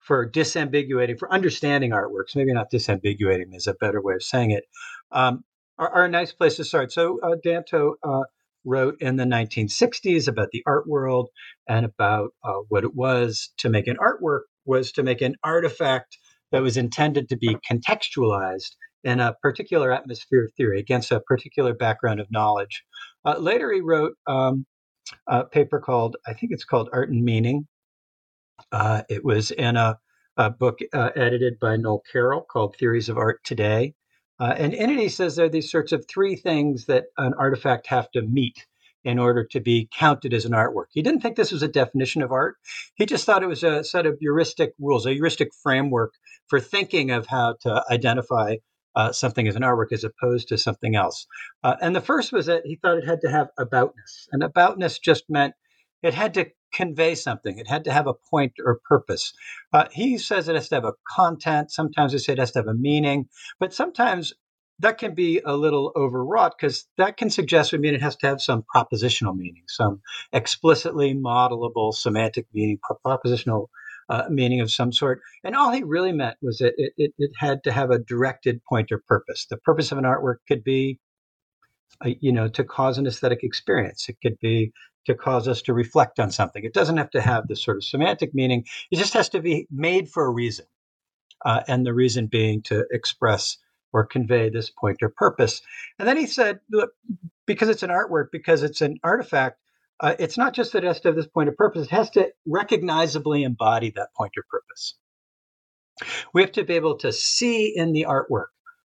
[0.00, 4.64] for disambiguating, for understanding artworks, maybe not disambiguating is a better way of saying it,
[5.10, 5.42] um,
[5.78, 6.92] are, are, a nice place to start.
[6.92, 8.24] So uh, Danto uh,
[8.64, 11.28] wrote in the 1960s about the art world
[11.68, 16.18] and about uh, what it was to make an artwork was to make an artifact
[16.52, 18.72] that was intended to be contextualized
[19.02, 22.84] in a particular atmosphere of theory against a particular background of knowledge.
[23.24, 24.64] Uh, later, he wrote um,
[25.26, 27.66] a paper called, I think it's called Art and Meaning.
[28.72, 29.98] Uh, it was in a,
[30.36, 33.94] a book uh, edited by Noel Carroll called Theories of Art Today.
[34.40, 38.10] Uh, and he says there are these sorts of three things that an artifact have
[38.10, 38.66] to meet
[39.04, 40.86] in order to be counted as an artwork.
[40.92, 42.56] He didn't think this was a definition of art.
[42.94, 46.14] He just thought it was a set of heuristic rules, a heuristic framework
[46.48, 48.56] for thinking of how to identify
[48.96, 51.26] uh, something as an artwork as opposed to something else.
[51.62, 54.26] Uh, and the first was that he thought it had to have aboutness.
[54.32, 55.54] And aboutness just meant
[56.02, 57.58] it had to convey something.
[57.58, 59.32] It had to have a point or purpose.
[59.72, 61.70] Uh, he says it has to have a content.
[61.70, 63.28] Sometimes they say it has to have a meaning,
[63.60, 64.34] but sometimes
[64.80, 68.26] that can be a little overwrought because that can suggest, I mean, it has to
[68.26, 70.00] have some propositional meaning, some
[70.32, 73.68] explicitly modelable semantic meaning, propositional
[74.08, 75.20] uh, meaning of some sort.
[75.44, 78.62] And all he really meant was that it, it, it, had to have a directed
[78.64, 79.46] point or purpose.
[79.48, 80.98] The purpose of an artwork could be,
[82.04, 84.08] you know, to cause an aesthetic experience.
[84.08, 84.72] It could be
[85.06, 86.64] to cause us to reflect on something.
[86.64, 88.64] It doesn't have to have this sort of semantic meaning.
[88.90, 90.66] It just has to be made for a reason.
[91.44, 93.58] Uh, and the reason being to express
[93.92, 95.60] or convey this point or purpose.
[95.98, 96.90] And then he said, look,
[97.46, 99.60] because it's an artwork, because it's an artifact,
[100.00, 102.10] uh, it's not just that it has to have this point of purpose, it has
[102.10, 104.94] to recognizably embody that point or purpose.
[106.32, 108.46] We have to be able to see in the artwork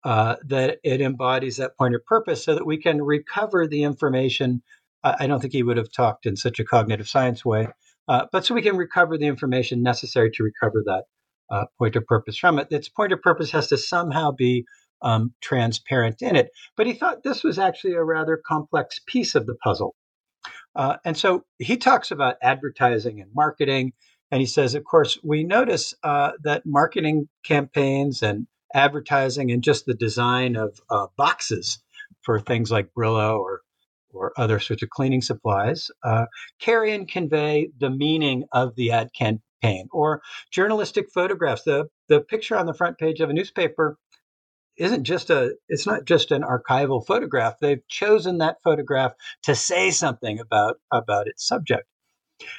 [0.04, 4.62] uh, that it embodies that point of purpose so that we can recover the information
[5.04, 7.68] I don't think he would have talked in such a cognitive science way.
[8.08, 11.04] Uh, but so we can recover the information necessary to recover that
[11.50, 12.68] uh, point of purpose from it.
[12.70, 14.64] Its point of purpose has to somehow be
[15.02, 16.48] um, transparent in it.
[16.76, 19.94] But he thought this was actually a rather complex piece of the puzzle.
[20.74, 23.92] Uh, and so he talks about advertising and marketing.
[24.30, 29.86] And he says, of course, we notice uh, that marketing campaigns and advertising and just
[29.86, 31.78] the design of uh, boxes
[32.22, 33.62] for things like Brillo or
[34.12, 36.26] or other sorts of cleaning supplies uh,
[36.60, 41.64] carry and convey the meaning of the ad campaign or journalistic photographs.
[41.64, 43.98] The, the picture on the front page of a newspaper
[44.76, 49.90] isn't just a it's not just an archival photograph they've chosen that photograph to say
[49.90, 51.86] something about about its subject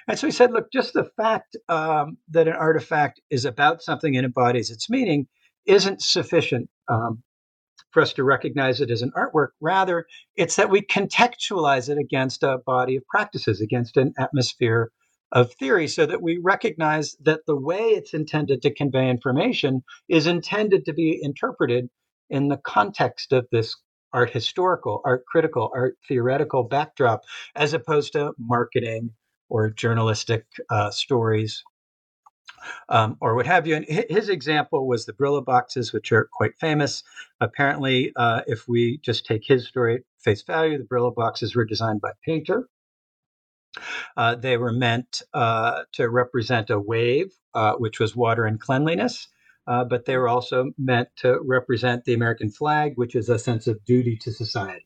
[0.08, 4.16] and so he said look just the fact um, that an artifact is about something
[4.16, 5.28] and embodies its meaning
[5.66, 7.24] isn't sufficient um,
[7.92, 9.50] for us to recognize it as an artwork.
[9.62, 14.92] Rather, it's that we contextualize it against a body of practices, against an atmosphere
[15.32, 20.28] of theory, so that we recognize that the way it's intended to convey information is
[20.28, 21.90] intended to be interpreted
[22.30, 23.76] in the context of this
[24.14, 27.22] art historical, art critical, art theoretical backdrop,
[27.56, 29.12] as opposed to marketing
[29.50, 31.64] or journalistic uh, stories
[32.90, 33.76] um, or what have you.
[33.76, 37.04] And his example was the Brillo boxes, which are quite famous.
[37.42, 41.66] Apparently, uh, if we just take his story at face value, the Brillo boxes were
[41.66, 42.68] designed by Painter.
[44.16, 49.28] Uh, they were meant uh, to represent a wave, uh, which was water and cleanliness.
[49.68, 53.66] Uh, but they were also meant to represent the American flag, which is a sense
[53.66, 54.86] of duty to society.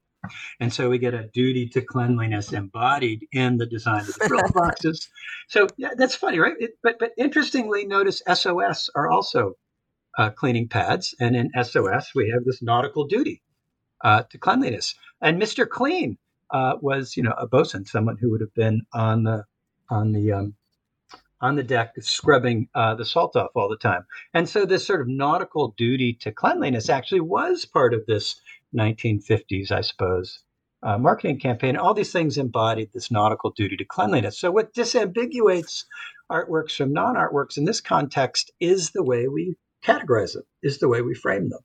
[0.59, 4.53] And so we get a duty to cleanliness embodied in the design of the Brillo
[4.53, 5.09] boxes.
[5.49, 6.55] So yeah, that's funny, right?
[6.59, 9.53] It, but but interestingly, notice SOS are also
[10.17, 13.41] uh, cleaning pads, and in SOS we have this nautical duty.
[14.03, 14.95] uh, to cleanliness.
[15.21, 15.69] And Mr.
[15.69, 16.17] Clean
[16.51, 19.45] uh, was, you know, a bosun, someone who would have been on the
[19.89, 20.55] on the um,
[21.41, 24.05] on the deck scrubbing uh, the salt off all the time.
[24.33, 28.41] And so this sort of nautical duty to cleanliness actually was part of this
[28.75, 30.39] 1950s, I suppose,
[30.83, 31.75] uh, marketing campaign.
[31.75, 34.39] All these things embodied this nautical duty to cleanliness.
[34.39, 35.85] So what disambiguates
[36.31, 41.01] artworks from non-artworks in this context is the way we categorize them, is the way
[41.01, 41.61] we frame them.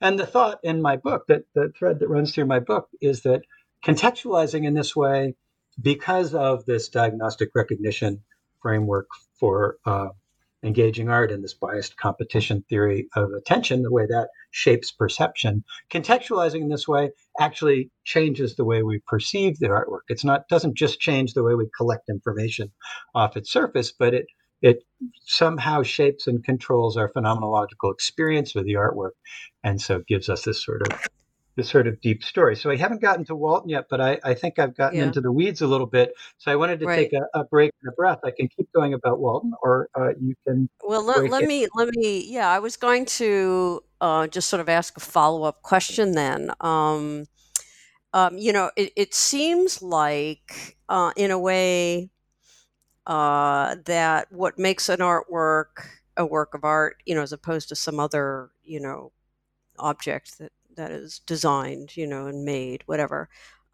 [0.00, 3.22] And the thought in my book, that the thread that runs through my book, is
[3.22, 3.42] that
[3.84, 5.34] contextualizing in this way,
[5.80, 8.22] because of this diagnostic recognition
[8.62, 10.08] framework for uh,
[10.62, 16.62] engaging art and this biased competition theory of attention, the way that shapes perception, contextualizing
[16.62, 20.00] in this way actually changes the way we perceive the artwork.
[20.08, 22.72] It's not doesn't just change the way we collect information
[23.14, 24.26] off its surface, but it
[24.62, 24.84] it
[25.26, 29.10] somehow shapes and controls our phenomenological experience with the artwork,
[29.62, 30.98] and so gives us this sort of
[31.56, 32.54] this sort of deep story.
[32.54, 35.06] So I haven't gotten to Walton yet, but I, I think I've gotten yeah.
[35.06, 36.12] into the weeds a little bit.
[36.38, 37.10] So I wanted to right.
[37.10, 38.18] take a, a, break and a breath.
[38.24, 40.68] I can keep going about Walton, or uh, you can.
[40.84, 42.24] Well, let, let me let me.
[42.28, 46.50] Yeah, I was going to uh, just sort of ask a follow up question then.
[46.60, 47.26] Um,
[48.12, 52.10] um, you know, it, it seems like, uh, in a way,
[53.06, 57.76] uh, that what makes an artwork a work of art, you know, as opposed to
[57.76, 59.12] some other, you know,
[59.78, 63.28] object that that is designed, you know, and made, whatever,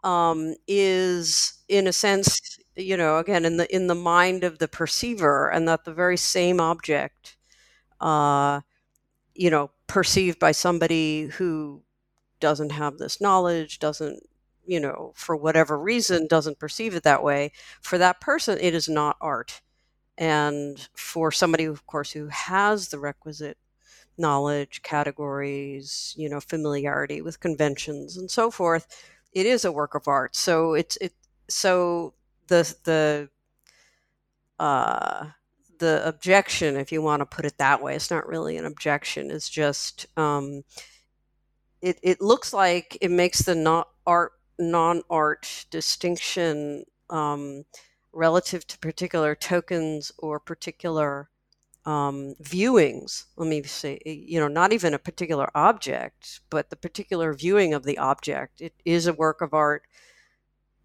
[0.04, 4.68] um, is in a sense, you know, again in the in the mind of the
[4.68, 7.36] perceiver, and that the very same object,
[8.00, 8.60] uh,
[9.34, 11.82] you know, perceived by somebody who
[12.40, 14.22] doesn't have this knowledge, doesn't
[14.66, 18.88] you know, for whatever reason, doesn't perceive it that way, for that person, it is
[18.88, 19.60] not art.
[20.18, 23.58] And for somebody, of course, who has the requisite
[24.18, 28.86] knowledge, categories, you know, familiarity with conventions and so forth,
[29.32, 30.36] it is a work of art.
[30.36, 31.12] So it's it
[31.48, 32.14] so
[32.48, 33.28] the the
[34.58, 35.26] uh
[35.82, 39.32] the objection, if you want to put it that way, it's not really an objection.
[39.32, 40.62] It's just um,
[41.82, 47.64] it it looks like it makes the not art non art distinction um,
[48.12, 51.28] relative to particular tokens or particular
[51.84, 57.32] um, viewings, let me say, you know, not even a particular object, but the particular
[57.34, 58.60] viewing of the object.
[58.60, 59.82] It is a work of art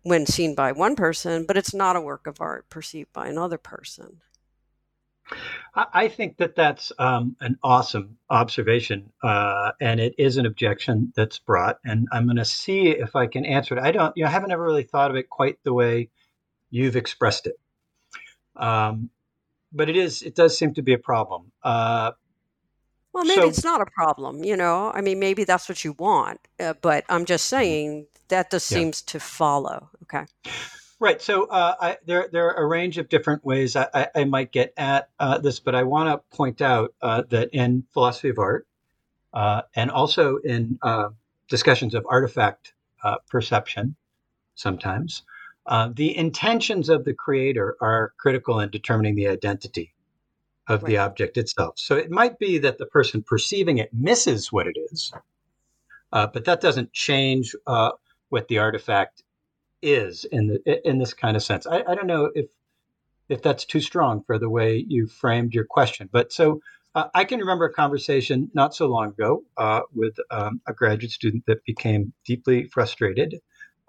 [0.03, 3.57] when seen by one person, but it's not a work of art perceived by another
[3.57, 4.21] person.
[5.75, 11.37] I think that that's um, an awesome observation, uh, and it is an objection that's
[11.37, 11.79] brought.
[11.83, 13.83] And I'm going to see if I can answer it.
[13.83, 16.09] I don't, you know, I haven't ever really thought of it quite the way
[16.69, 17.59] you've expressed it.
[18.55, 19.09] Um,
[19.71, 21.51] but it is it does seem to be a problem.
[21.63, 22.11] Uh,
[23.13, 24.43] well, maybe so, it's not a problem.
[24.43, 27.61] You know, I mean, maybe that's what you want, uh, but I'm just mm-hmm.
[27.61, 28.77] saying that just yeah.
[28.77, 29.89] seems to follow.
[30.03, 30.25] Okay.
[30.99, 31.21] Right.
[31.21, 34.51] So uh, I, there, there are a range of different ways I, I, I might
[34.51, 38.39] get at uh, this, but I want to point out uh, that in philosophy of
[38.39, 38.67] art
[39.33, 41.09] uh, and also in uh,
[41.49, 43.95] discussions of artifact uh, perception,
[44.55, 45.21] sometimes
[45.67, 49.93] uh, the intentions of the creator are critical in determining the identity
[50.67, 50.89] of right.
[50.89, 51.77] the object itself.
[51.77, 55.11] So it might be that the person perceiving it misses what it is,
[56.13, 57.91] uh, but that doesn't change uh,
[58.29, 59.23] what the artifact
[59.81, 61.67] is in the in this kind of sense.
[61.67, 62.47] I, I, don't know if
[63.29, 66.61] if that's too strong for the way you framed your question, but so.
[66.95, 71.11] Uh, I can remember a conversation not so long ago uh, with um, a graduate
[71.11, 73.39] student that became deeply frustrated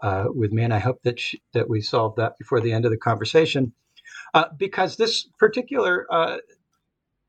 [0.03, 2.85] uh, with me, and I hope that she, that we solve that before the end
[2.85, 3.73] of the conversation,
[4.35, 6.39] uh, because this particular uh,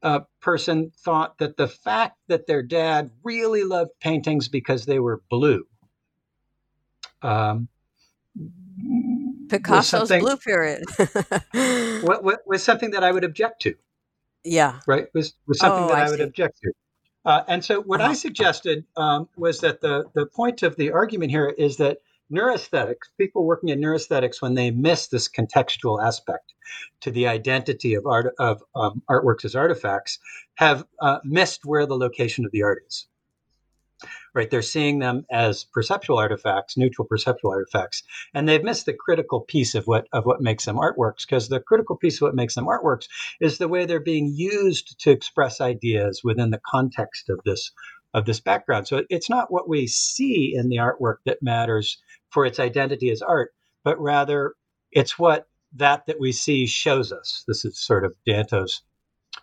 [0.01, 5.21] uh, person thought that the fact that their dad really loved paintings because they were
[5.29, 5.65] blue.
[7.21, 7.67] Um,
[9.49, 10.83] Picasso's blue period.
[12.03, 13.75] what, what, was something that I would object to.
[14.43, 14.79] Yeah.
[14.87, 15.07] Right.
[15.13, 16.71] Was was something oh, that I, I would object to.
[17.25, 18.11] Uh, and so what uh-huh.
[18.11, 21.97] I suggested um, was that the the point of the argument here is that
[22.31, 26.53] neuroaesthetics, people working in neuroaesthetics, when they miss this contextual aspect
[27.01, 30.19] to the identity of art of um, artworks as artifacts,
[30.55, 33.07] have uh, missed where the location of the art is.
[34.33, 39.41] Right, they're seeing them as perceptual artifacts, neutral perceptual artifacts, and they've missed the critical
[39.41, 41.25] piece of what of what makes them artworks.
[41.27, 43.07] Because the critical piece of what makes them artworks
[43.41, 47.71] is the way they're being used to express ideas within the context of this
[48.13, 48.87] of this background.
[48.87, 51.97] So it's not what we see in the artwork that matters
[52.29, 53.53] for its identity as art,
[53.83, 54.53] but rather
[54.91, 57.43] it's what that that we see shows us.
[57.47, 58.81] This is sort of Danto's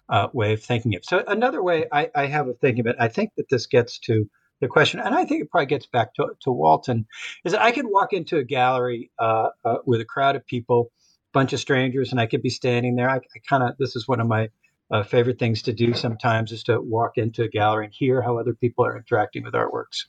[0.08, 1.06] uh, way of thinking of it.
[1.06, 3.98] So another way I, I, have of thinking of it, I think that this gets
[4.00, 4.28] to
[4.60, 7.06] the question, and I think it probably gets back to, to Walton,
[7.44, 10.90] is that I could walk into a gallery uh, uh, with a crowd of people,
[11.32, 13.10] bunch of strangers, and I could be standing there.
[13.10, 14.48] I, I kind of, this is one of my
[14.90, 18.38] uh, favorite things to do sometimes is to walk into a gallery and hear how
[18.38, 20.04] other people are interacting with artworks.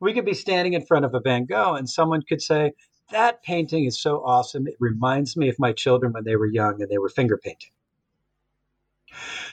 [0.00, 2.72] We could be standing in front of a Van Gogh, and someone could say,
[3.10, 4.66] That painting is so awesome.
[4.66, 7.70] It reminds me of my children when they were young and they were finger painting.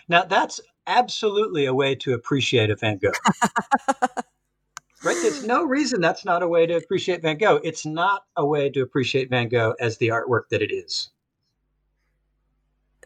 [0.08, 3.12] Now, that's absolutely a way to appreciate a Van Gogh.
[5.04, 5.18] right?
[5.22, 7.60] There's no reason that's not a way to appreciate Van Gogh.
[7.64, 11.10] It's not a way to appreciate Van Gogh as the artwork that it is.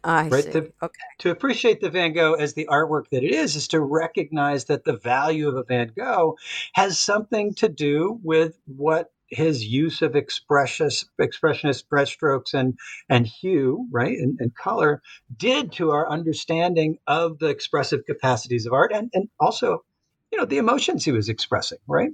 [0.05, 0.43] I right?
[0.43, 0.51] see.
[0.51, 0.99] To, okay.
[1.19, 4.85] to appreciate the Van Gogh as the artwork that it is, is to recognize that
[4.85, 6.37] the value of a Van Gogh
[6.73, 12.77] has something to do with what his use of expressionist, expressionist brushstrokes and
[13.09, 15.01] and hue, right, and, and, color
[15.35, 19.83] did to our understanding of the expressive capacities of art, and and also,
[20.31, 22.11] you know, the emotions he was expressing, right.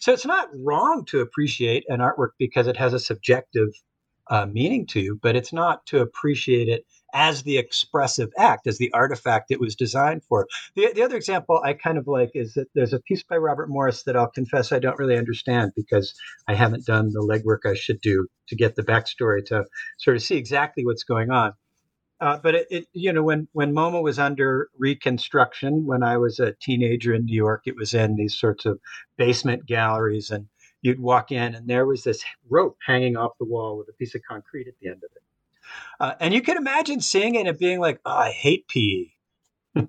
[0.00, 3.70] So it's not wrong to appreciate an artwork because it has a subjective
[4.28, 8.92] uh, meaning to but it's not to appreciate it as the expressive act, as the
[8.92, 10.48] artifact it was designed for.
[10.74, 13.68] The, the other example I kind of like is that there's a piece by Robert
[13.68, 16.12] Morris that I'll confess I don't really understand because
[16.48, 19.64] I haven't done the legwork I should do to get the backstory to
[19.98, 21.52] sort of see exactly what's going on.
[22.20, 26.38] Uh, but it, it, you know, when when MoMA was under reconstruction, when I was
[26.38, 28.78] a teenager in New York, it was in these sorts of
[29.18, 30.46] basement galleries, and
[30.84, 34.14] you'd walk in, and there was this rope hanging off the wall with a piece
[34.14, 35.22] of concrete at the end of it.
[35.98, 39.06] Uh, and you can imagine seeing it and being like, oh, I hate PE.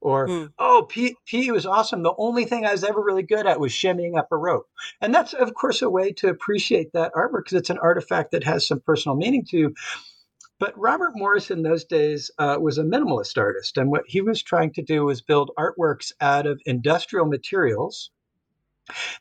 [0.00, 0.52] or, mm.
[0.58, 2.02] oh, P- PE was awesome.
[2.02, 4.66] The only thing I was ever really good at was shimmying up a rope.
[5.00, 8.42] And that's, of course, a way to appreciate that artwork because it's an artifact that
[8.42, 9.74] has some personal meaning to you.
[10.58, 13.78] But Robert Morris in those days uh, was a minimalist artist.
[13.78, 18.10] And what he was trying to do was build artworks out of industrial materials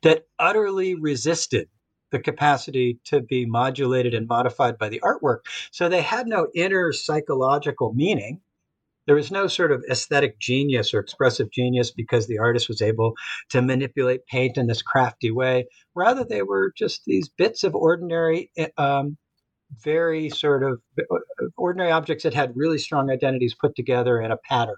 [0.04, 1.70] that utterly resisted
[2.12, 5.40] the capacity to be modulated and modified by the artwork.
[5.72, 8.42] So they had no inner psychological meaning.
[9.06, 13.14] There was no sort of aesthetic genius or expressive genius because the artist was able
[13.50, 15.68] to manipulate paint in this crafty way.
[15.96, 19.18] Rather, they were just these bits of ordinary, eh, um,
[19.84, 21.16] very sort of uh,
[21.58, 24.76] ordinary objects that had really strong identities put together in a pattern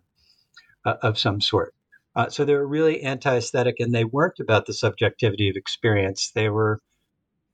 [0.86, 1.74] uh, of some sort.
[2.20, 6.32] Uh, so they were really anti aesthetic and they weren't about the subjectivity of experience.
[6.36, 6.82] They were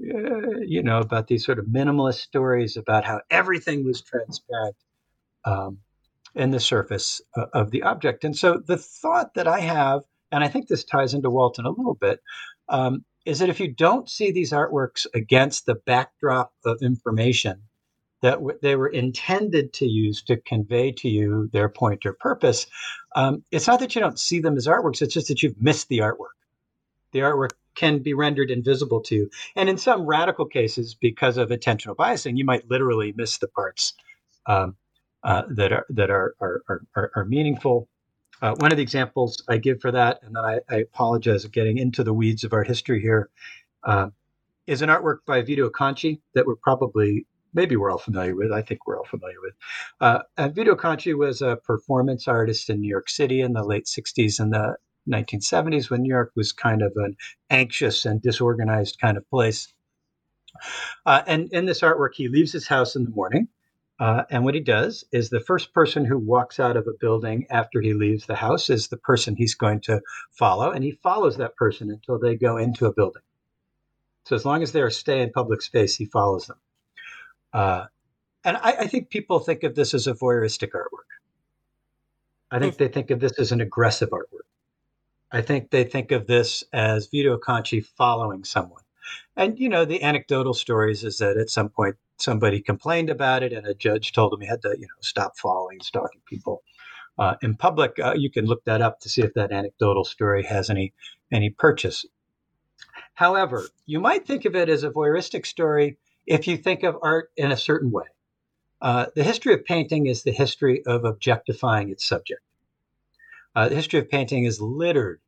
[0.01, 4.75] uh, you know, about these sort of minimalist stories about how everything was transparent
[5.45, 5.77] um,
[6.33, 8.23] in the surface uh, of the object.
[8.23, 10.01] And so the thought that I have,
[10.31, 12.19] and I think this ties into Walton a little bit,
[12.67, 17.61] um, is that if you don't see these artworks against the backdrop of information
[18.25, 22.65] that w- they were intended to use to convey to you their point or purpose,
[23.15, 25.89] um, it's not that you don't see them as artworks, it's just that you've missed
[25.89, 26.33] the artwork.
[27.11, 29.29] The artwork can be rendered invisible to you.
[29.55, 33.93] And in some radical cases, because of intentional biasing, you might literally miss the parts
[34.47, 34.75] um,
[35.23, 36.63] uh, that are that are are,
[36.95, 37.87] are, are meaningful.
[38.41, 41.49] Uh, one of the examples I give for that, and then I, I apologize for
[41.49, 43.29] getting into the weeds of art history here,
[43.83, 44.09] uh,
[44.65, 48.51] is an artwork by Vito Acconci that we're probably maybe we're all familiar with.
[48.51, 49.53] I think we're all familiar with.
[49.99, 54.39] Uh, Vito Acconci was a performance artist in New York City in the late 60s
[54.39, 54.75] and the
[55.09, 57.15] 1970s when New York was kind of an
[57.49, 59.73] anxious and disorganized kind of place.
[61.05, 63.47] Uh, and in this artwork, he leaves his house in the morning.
[63.97, 67.45] Uh, and what he does is the first person who walks out of a building
[67.49, 70.01] after he leaves the house is the person he's going to
[70.31, 70.71] follow.
[70.71, 73.21] And he follows that person until they go into a building.
[74.25, 76.57] So as long as they stay in public space, he follows them.
[77.55, 77.85] Uh,
[78.43, 81.07] and I, I, think people think of this as a voyeuristic artwork.
[82.51, 82.83] I think hmm.
[82.83, 84.49] they think of this as an aggressive artwork.
[85.31, 88.83] I think they think of this as Vito Acconci following someone.
[89.37, 93.53] And, you know, the anecdotal stories is that at some point somebody complained about it
[93.53, 96.61] and a judge told him he had to, you know, stop following, stalking people
[97.17, 97.97] uh, in public.
[97.99, 100.93] Uh, you can look that up to see if that anecdotal story has any,
[101.31, 102.05] any purchase.
[103.13, 107.31] However, you might think of it as a voyeuristic story if you think of art
[107.37, 108.05] in a certain way.
[108.81, 112.41] Uh, the history of painting is the history of objectifying its subject.
[113.55, 115.21] Uh, the history of painting is littered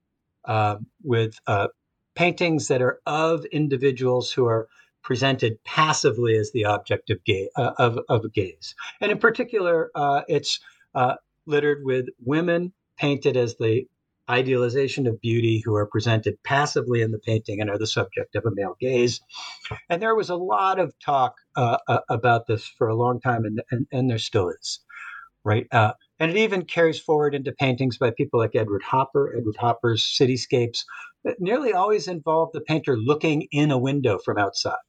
[0.45, 1.68] uh, with uh,
[2.14, 4.68] paintings that are of individuals who are
[5.02, 8.76] presented passively as the object of, gaze, uh, of, of gaze.
[9.00, 10.60] And in particular, uh, it's
[11.45, 13.88] littered with women painted as the
[14.30, 18.45] idealization of beauty who are presented passively in the painting and are the subject of
[18.45, 19.21] a male gaze.
[19.89, 23.45] And there was a lot of talk uh, uh, about this for a long time,
[23.45, 24.80] and, and, and there still is,
[25.43, 25.67] right?
[25.71, 29.36] Uh, And it even carries forward into paintings by people like Edward Hopper.
[29.38, 30.84] Edward Hopper's cityscapes
[31.23, 34.84] that nearly always involve the painter looking in a window from outside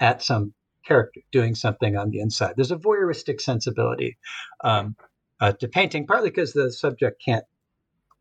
[0.00, 0.52] at some
[0.84, 2.54] character doing something on the inside.
[2.56, 4.18] There's a voyeuristic sensibility
[4.62, 4.96] um,
[5.40, 7.44] uh, to painting, partly because the subject can't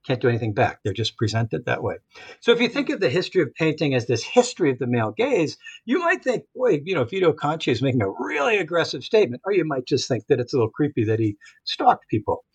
[0.06, 0.80] can't do anything back.
[0.84, 1.96] They're just presented that way.
[2.40, 5.12] So if you think of the history of painting as this history of the male
[5.12, 9.42] gaze, you might think, boy, you know, Vito Acconci is making a really aggressive statement,
[9.46, 12.46] or you might just think that it's a little creepy that he stalked people.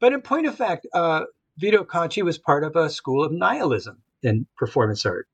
[0.00, 1.24] But in point of fact, uh,
[1.58, 5.26] Vito Acconci was part of a school of nihilism in performance art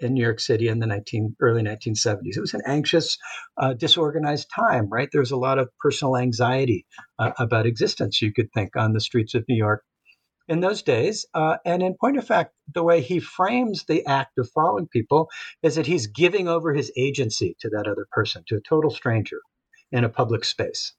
[0.00, 2.36] in New York City in the 19, early 1970s.
[2.36, 3.18] It was an anxious,
[3.58, 5.08] uh, disorganized time, right?
[5.12, 6.86] There was a lot of personal anxiety
[7.18, 9.84] uh, about existence, you could think, on the streets of New York
[10.50, 11.24] in those days.
[11.32, 15.30] Uh, and in point of fact, the way he frames the act of following people
[15.62, 19.38] is that he's giving over his agency to that other person, to a total stranger
[19.92, 20.92] in a public space.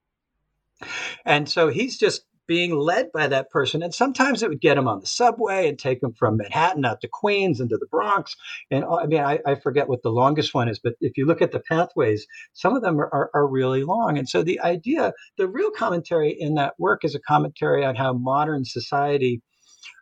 [1.26, 3.83] And so he's just being led by that person.
[3.83, 7.01] And sometimes it would get him on the subway and take him from Manhattan out
[7.01, 8.35] to Queens into the Bronx.
[8.69, 11.25] And uh, I mean, I, I forget what the longest one is, but if you
[11.25, 14.17] look at the pathways, some of them are, are, are really long.
[14.17, 18.13] And so the idea, the real commentary in that work is a commentary on how
[18.13, 19.41] modern society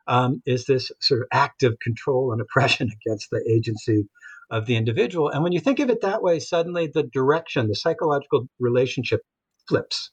[0.07, 4.07] um, is this sort of active control and oppression against the agency
[4.49, 5.29] of the individual.
[5.29, 9.21] And when you think of it that way, suddenly the direction, the psychological relationship
[9.67, 10.09] flips.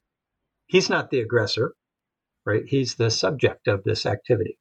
[0.67, 1.73] He's not the aggressor
[2.47, 2.65] right?
[2.67, 4.59] He's the subject of this activity.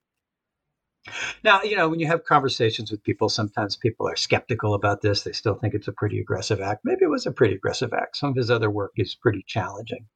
[1.44, 5.22] Now, you know, when you have conversations with people, sometimes people are skeptical about this.
[5.22, 6.82] They still think it's a pretty aggressive act.
[6.84, 8.18] Maybe it was a pretty aggressive act.
[8.18, 10.08] Some of his other work is pretty challenging.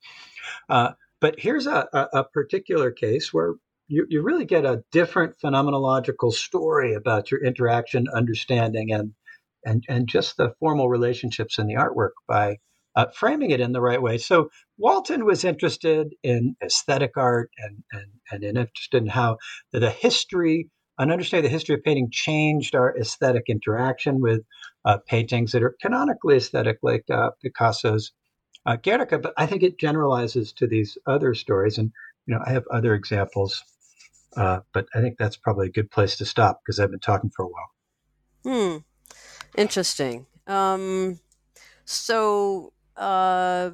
[0.67, 3.55] Uh, but here's a, a, particular case where
[3.87, 9.13] you, you really get a different phenomenological story about your interaction, understanding, and
[9.65, 12.57] and and just the formal relationships in the artwork by
[12.95, 14.17] uh, framing it in the right way.
[14.17, 19.37] So Walton was interested in aesthetic art and, and, and interested in how
[19.71, 24.41] the history, and understanding the history of painting changed our aesthetic interaction with
[24.85, 28.11] uh, paintings that are canonically aesthetic, like uh, Picasso's
[28.65, 29.19] uh, Guernica.
[29.19, 31.77] But I think it generalizes to these other stories.
[31.77, 31.91] And,
[32.25, 33.63] you know, I have other examples,
[34.35, 37.31] uh, but I think that's probably a good place to stop because I've been talking
[37.35, 37.71] for a while.
[38.43, 38.77] Hmm.
[39.57, 40.25] Interesting.
[40.47, 41.19] Um,
[41.85, 43.71] so uh,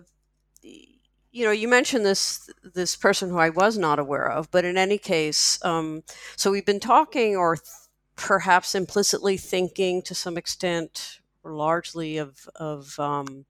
[0.64, 4.78] you know, you mentioned this this person who I was not aware of, but in
[4.78, 6.04] any case, um,
[6.38, 7.68] so we've been talking, or th-
[8.16, 13.46] perhaps implicitly thinking to some extent, or largely of of um,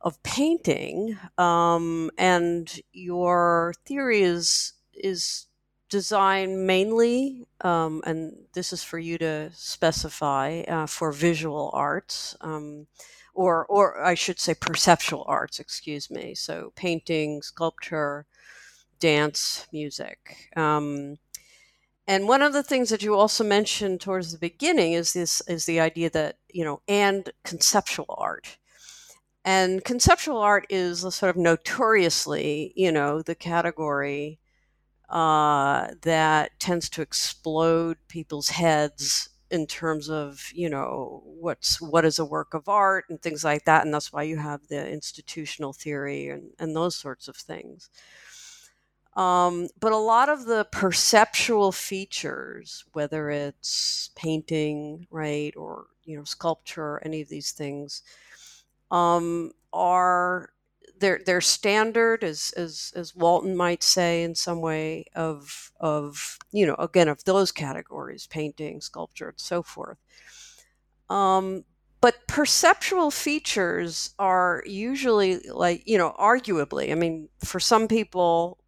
[0.00, 5.46] of painting, um, and your theory is is
[5.88, 12.36] designed mainly, um, and this is for you to specify uh, for visual arts.
[12.40, 12.88] Um,
[13.34, 16.34] or or I should say perceptual arts, excuse me.
[16.34, 18.26] So painting, sculpture,
[19.00, 20.50] dance, music.
[20.56, 21.18] Um,
[22.06, 25.66] and one of the things that you also mentioned towards the beginning is this is
[25.66, 28.58] the idea that you know and conceptual art
[29.44, 34.38] and conceptual art is sort of notoriously you know the category
[35.10, 42.18] uh, that tends to explode people's heads in terms of you know what's what is
[42.18, 45.72] a work of art and things like that and that's why you have the institutional
[45.72, 47.90] theory and, and those sorts of things.
[49.16, 56.24] Um, but a lot of the perceptual features whether it's painting right or you know
[56.24, 58.02] sculpture any of these things
[58.90, 60.50] um, are
[61.00, 66.66] their their standard as as as Walton might say in some way of of you
[66.66, 69.98] know again of those categories painting sculpture and so forth.
[71.10, 71.64] Um,
[72.00, 78.58] but perceptual features are usually like you know arguably i mean for some people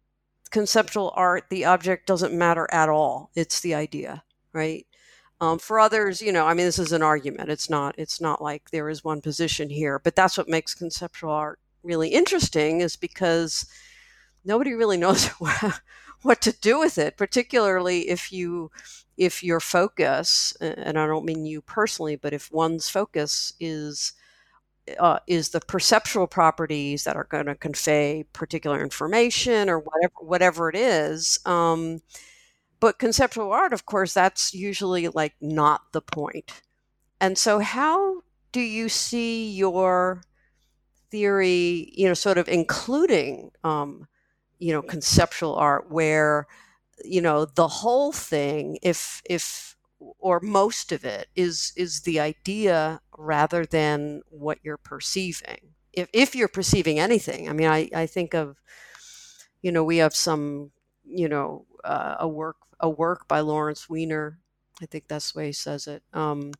[0.49, 3.31] conceptual art the object doesn't matter at all.
[3.35, 4.23] It's the idea
[4.53, 4.87] right?
[5.39, 7.49] Um, for others you know i mean this is an argument.
[7.49, 11.31] It's not it's not like there is one position here but that's what makes conceptual
[11.31, 13.65] art really interesting is because
[14.45, 15.27] nobody really knows
[16.21, 18.71] what to do with it particularly if you
[19.17, 24.13] if your focus and i don't mean you personally but if one's focus is
[24.99, 30.69] uh, is the perceptual properties that are going to convey particular information or whatever whatever
[30.69, 32.01] it is um,
[32.79, 36.61] but conceptual art of course that's usually like not the point.
[37.19, 38.21] And so how
[38.51, 40.21] do you see your
[41.11, 44.07] theory, you know, sort of including, um,
[44.59, 46.47] you know, conceptual art where,
[47.03, 49.75] you know, the whole thing, if, if,
[50.19, 55.73] or most of it is, is the idea rather than what you're perceiving.
[55.93, 58.57] If, if you're perceiving anything, I mean, I, I think of,
[59.61, 60.71] you know, we have some,
[61.03, 64.37] you know, uh, a work a work by Lawrence Weiner.
[64.81, 66.03] I think that's the way he says it.
[66.13, 66.53] Um,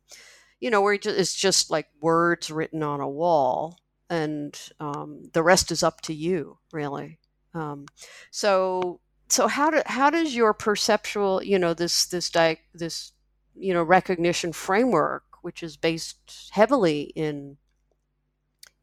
[0.60, 3.78] you know, where it's just like words written on a wall,
[4.10, 7.18] and um, the rest is up to you, really.
[7.54, 7.86] Um,
[8.30, 13.12] so, so how do how does your perceptual, you know, this this di- this
[13.54, 17.56] you know recognition framework, which is based heavily in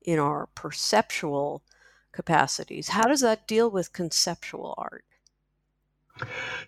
[0.03, 1.63] in our perceptual
[2.11, 5.03] capacities, how does that deal with conceptual art?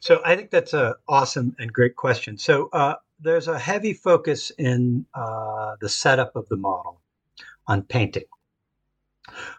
[0.01, 2.37] So I think that's an awesome and great question.
[2.37, 7.01] So uh, there's a heavy focus in uh, the setup of the model
[7.67, 8.25] on painting.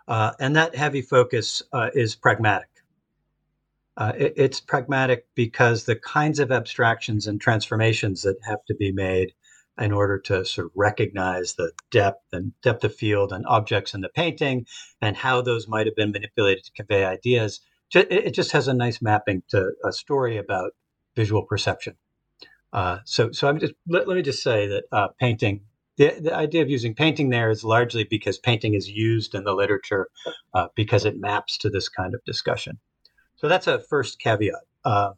[0.07, 2.69] Uh, and that heavy focus uh, is pragmatic.
[3.97, 8.93] Uh, it, it's pragmatic because the kinds of abstractions and transformations that have to be
[8.93, 9.33] made
[9.79, 14.01] in order to sort of recognize the depth and depth of field and objects in
[14.01, 14.67] the painting
[15.01, 17.61] and how those might have been manipulated to convey ideas.
[17.95, 20.73] It just has a nice mapping to a story about
[21.17, 21.95] visual perception.
[22.73, 25.63] Uh, so, so I'm just let, let me just say that uh, painting.
[25.99, 29.53] The, the idea of using painting there is largely because painting is used in the
[29.53, 30.09] literature
[30.55, 32.79] uh, because it maps to this kind of discussion.
[33.37, 34.63] So that's a first caveat.
[34.85, 35.11] Uh,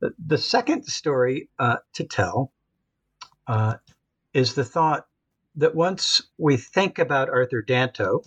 [0.00, 2.52] the, the, second story uh, to tell
[3.46, 3.76] uh,
[4.34, 5.06] is the thought
[5.54, 8.24] that once we think about Arthur Danto,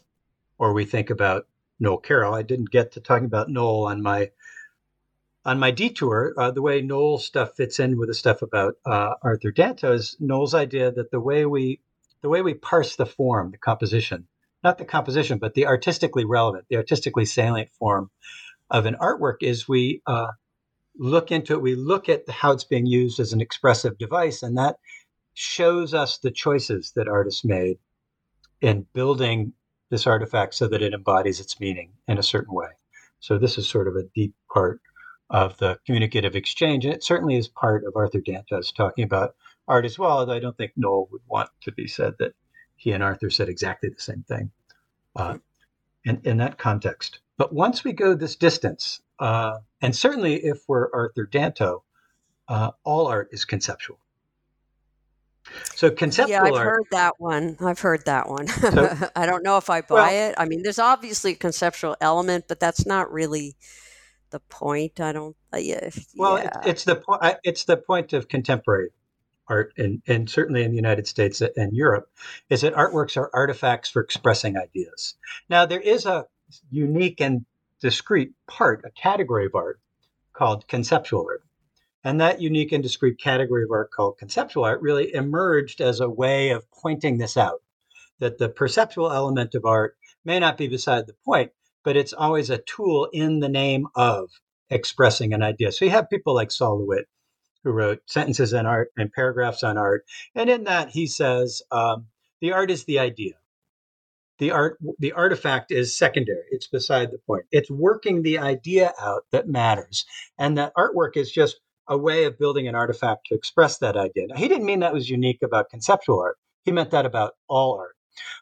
[0.57, 1.47] or we think about
[1.79, 4.31] Noel Carroll, I didn't get to talking about Noel on my
[5.45, 9.15] on my detour, uh, the way Noel stuff fits in with the stuff about uh,
[9.23, 11.79] Arthur Danto is Noel's idea that the way we
[12.21, 14.27] the way we parse the form, the composition,
[14.63, 18.11] not the composition, but the artistically relevant, the artistically salient form
[18.69, 20.27] of an artwork is we uh,
[20.95, 21.61] look into it.
[21.63, 24.75] We look at how it's being used as an expressive device, and that
[25.33, 27.79] shows us the choices that artists made
[28.61, 29.53] in building
[29.89, 32.69] this artifact so that it embodies its meaning in a certain way.
[33.19, 34.79] So this is sort of a deep part
[35.31, 36.85] of the communicative exchange.
[36.85, 39.35] And it certainly is part of Arthur Danto's talking about
[39.67, 42.33] art as well, although I don't think Noel would want to be said that
[42.75, 44.51] he and Arthur said exactly the same thing
[45.15, 45.37] uh,
[46.03, 47.19] in, in that context.
[47.37, 51.81] But once we go this distance, uh, and certainly if we're Arthur Danto,
[52.49, 53.97] uh, all art is conceptual.
[55.75, 57.57] So conceptual yeah, I've art, heard that one.
[57.61, 58.47] I've heard that one.
[58.47, 60.35] So, I don't know if I buy well, it.
[60.37, 63.55] I mean, there's obviously a conceptual element, but that's not really
[64.31, 64.99] the point.
[64.99, 65.35] I don't.
[65.53, 65.89] Uh, yeah.
[66.15, 66.51] Well, yeah.
[66.59, 67.37] It's, it's the point.
[67.43, 68.89] It's the point of contemporary
[69.47, 72.09] art, and and certainly in the United States and Europe,
[72.49, 75.15] is that artworks are artifacts for expressing ideas.
[75.49, 76.25] Now, there is a
[76.69, 77.45] unique and
[77.81, 79.79] discrete part, a category of art
[80.33, 81.43] called conceptual art.
[82.03, 86.09] And that unique and discrete category of art called conceptual art really emerged as a
[86.09, 87.61] way of pointing this out
[88.19, 91.51] that the perceptual element of art may not be beside the point,
[91.83, 94.29] but it's always a tool in the name of
[94.69, 95.71] expressing an idea.
[95.71, 97.07] So you have people like Sol LeWitt,
[97.63, 100.05] who wrote Sentences on Art and Paragraphs on Art.
[100.35, 102.07] And in that, he says, um,
[102.39, 103.33] the art is the idea.
[104.39, 106.45] The art, the artifact is secondary.
[106.49, 107.45] It's beside the point.
[107.51, 110.05] It's working the idea out that matters.
[110.39, 114.25] And that artwork is just a way of building an artifact to express that idea.
[114.27, 116.37] Now, he didn't mean that was unique about conceptual art.
[116.65, 117.95] He meant that about all art.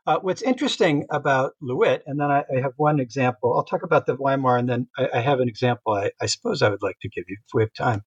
[0.05, 3.55] Uh, what's interesting about LeWitt, and then I, I, have one example.
[3.55, 6.61] I'll talk about the Weimar, and then I, I have an example I, I, suppose
[6.61, 8.03] I would like to give you if we have time.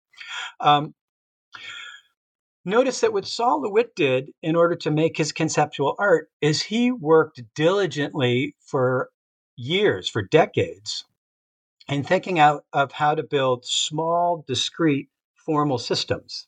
[0.60, 0.94] Um,
[2.64, 6.90] notice that what Sol LeWitt did in order to make his conceptual art is he
[6.90, 9.10] worked diligently for
[9.56, 11.04] years, for decades,
[11.88, 16.46] in thinking out of how to build small, discrete, formal systems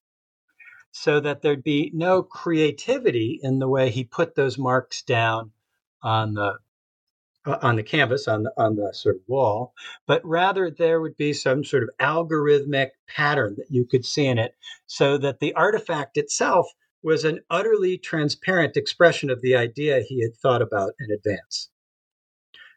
[0.97, 5.51] so that there'd be no creativity in the way he put those marks down
[6.03, 6.55] on the
[7.47, 9.75] uh, on the canvas on the on the sort of wall
[10.07, 14.39] but rather there would be some sort of algorithmic pattern that you could see in
[14.39, 14.55] it
[14.87, 16.67] so that the artifact itself
[17.05, 21.69] was an utterly transparent expression of the idea he had thought about in advance.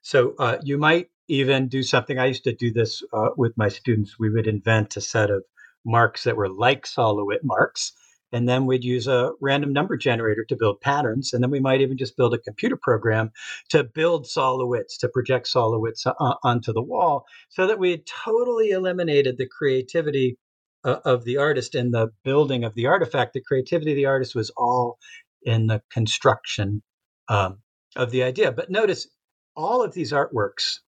[0.02, 3.70] So uh, you might even do something i used to do this uh, with my
[3.70, 4.20] students.
[4.20, 5.44] We would invent a set of
[5.86, 7.94] marks that were like Sol LeWitt marks
[8.32, 11.34] and then we'd use a random number generator to build patterns.
[11.34, 13.32] And then we might even just build a computer program
[13.70, 17.92] to build Sol LeWitts, to project Sol LeWitts uh, onto the wall, so that we
[17.92, 20.38] had totally eliminated the creativity
[20.84, 23.34] uh, of the artist in the building of the artifact.
[23.34, 24.98] The creativity of the artist was all
[25.44, 26.82] in the construction
[27.30, 27.60] um,
[27.96, 28.52] of the idea.
[28.52, 29.08] But notice
[29.56, 30.80] all of these artworks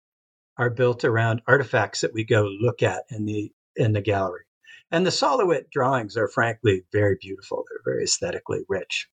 [0.58, 4.44] are built around artifacts that we go look at in the in the gallery.
[4.92, 7.64] And the Sol LeWitt drawings are frankly very beautiful.
[7.70, 9.08] They're very aesthetically rich.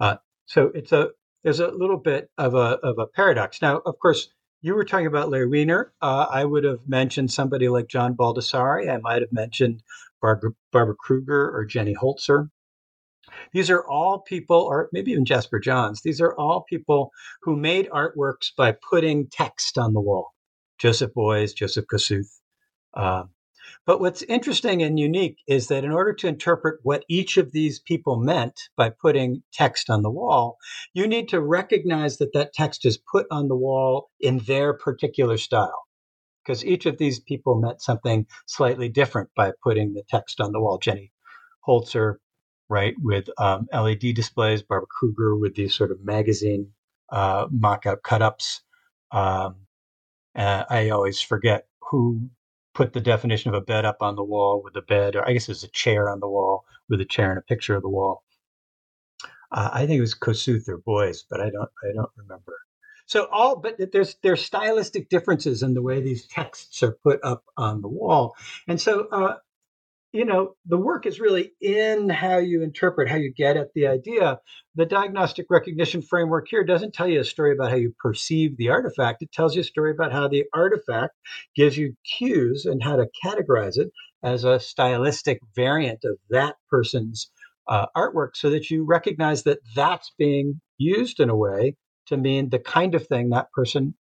[0.00, 0.16] Uh,
[0.46, 1.10] so it's a
[1.44, 3.60] there's a little bit of a of a paradox.
[3.60, 4.28] Now, of course,
[4.60, 5.92] you were talking about Larry Weiner.
[6.00, 8.90] Uh, I would have mentioned somebody like John Baldessari.
[8.90, 9.82] I might have mentioned
[10.20, 12.48] Barbara, Barbara Kruger or Jenny Holzer.
[13.52, 17.10] These are all people, or maybe even Jasper Johns, these are all people
[17.42, 20.32] who made artworks by putting text on the wall.
[20.78, 22.40] Joseph Beuys, Joseph Kosuth.
[22.94, 23.30] Um,
[23.86, 27.78] but what's interesting and unique is that in order to interpret what each of these
[27.78, 30.58] people meant by putting text on the wall,
[30.94, 35.38] you need to recognize that that text is put on the wall in their particular
[35.38, 35.86] style.
[36.44, 40.60] Because each of these people meant something slightly different by putting the text on the
[40.60, 40.78] wall.
[40.78, 41.12] Jenny
[41.66, 42.16] Holzer,
[42.68, 46.72] right, with um, LED displays, Barbara Kruger with these sort of magazine
[47.10, 48.62] uh, mock out cut ups.
[49.10, 49.56] Um,
[50.34, 52.30] uh, I always forget who
[52.78, 55.32] put the definition of a bed up on the wall with a bed, or I
[55.32, 57.88] guess it's a chair on the wall with a chair and a picture of the
[57.88, 58.22] wall.
[59.50, 62.54] Uh, I think it was Kosuth or Beuys, but I don't I don't remember.
[63.06, 67.42] So all, but there's there's stylistic differences in the way these texts are put up
[67.56, 68.36] on the wall,
[68.68, 69.34] and so uh,
[70.12, 73.86] you know, the work is really in how you interpret, how you get at the
[73.86, 74.38] idea.
[74.74, 78.70] The diagnostic recognition framework here doesn't tell you a story about how you perceive the
[78.70, 79.22] artifact.
[79.22, 81.14] It tells you a story about how the artifact
[81.54, 83.90] gives you cues and how to categorize it
[84.22, 87.30] as a stylistic variant of that person's
[87.68, 92.48] uh, artwork so that you recognize that that's being used in a way to mean
[92.48, 93.94] the kind of thing that person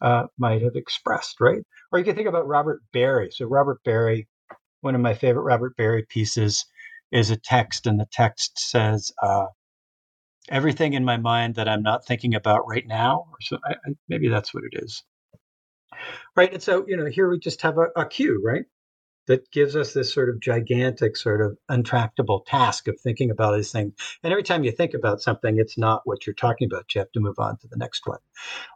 [0.00, 1.62] uh, might have expressed, right?
[1.90, 3.30] Or you can think about Robert Barry.
[3.32, 4.28] So, Robert Barry
[4.80, 6.64] one of my favorite Robert Barry pieces
[7.12, 9.46] is a text, and the text says, uh,
[10.50, 14.28] "Everything in my mind that I'm not thinking about right now." So I, I, maybe
[14.28, 15.02] that's what it is,
[16.36, 16.52] right?
[16.52, 18.64] And so you know, here we just have a, a cue, right?
[19.26, 23.70] That gives us this sort of gigantic, sort of untractable task of thinking about these
[23.72, 23.92] things.
[24.22, 26.94] And every time you think about something, it's not what you're talking about.
[26.94, 28.20] You have to move on to the next one.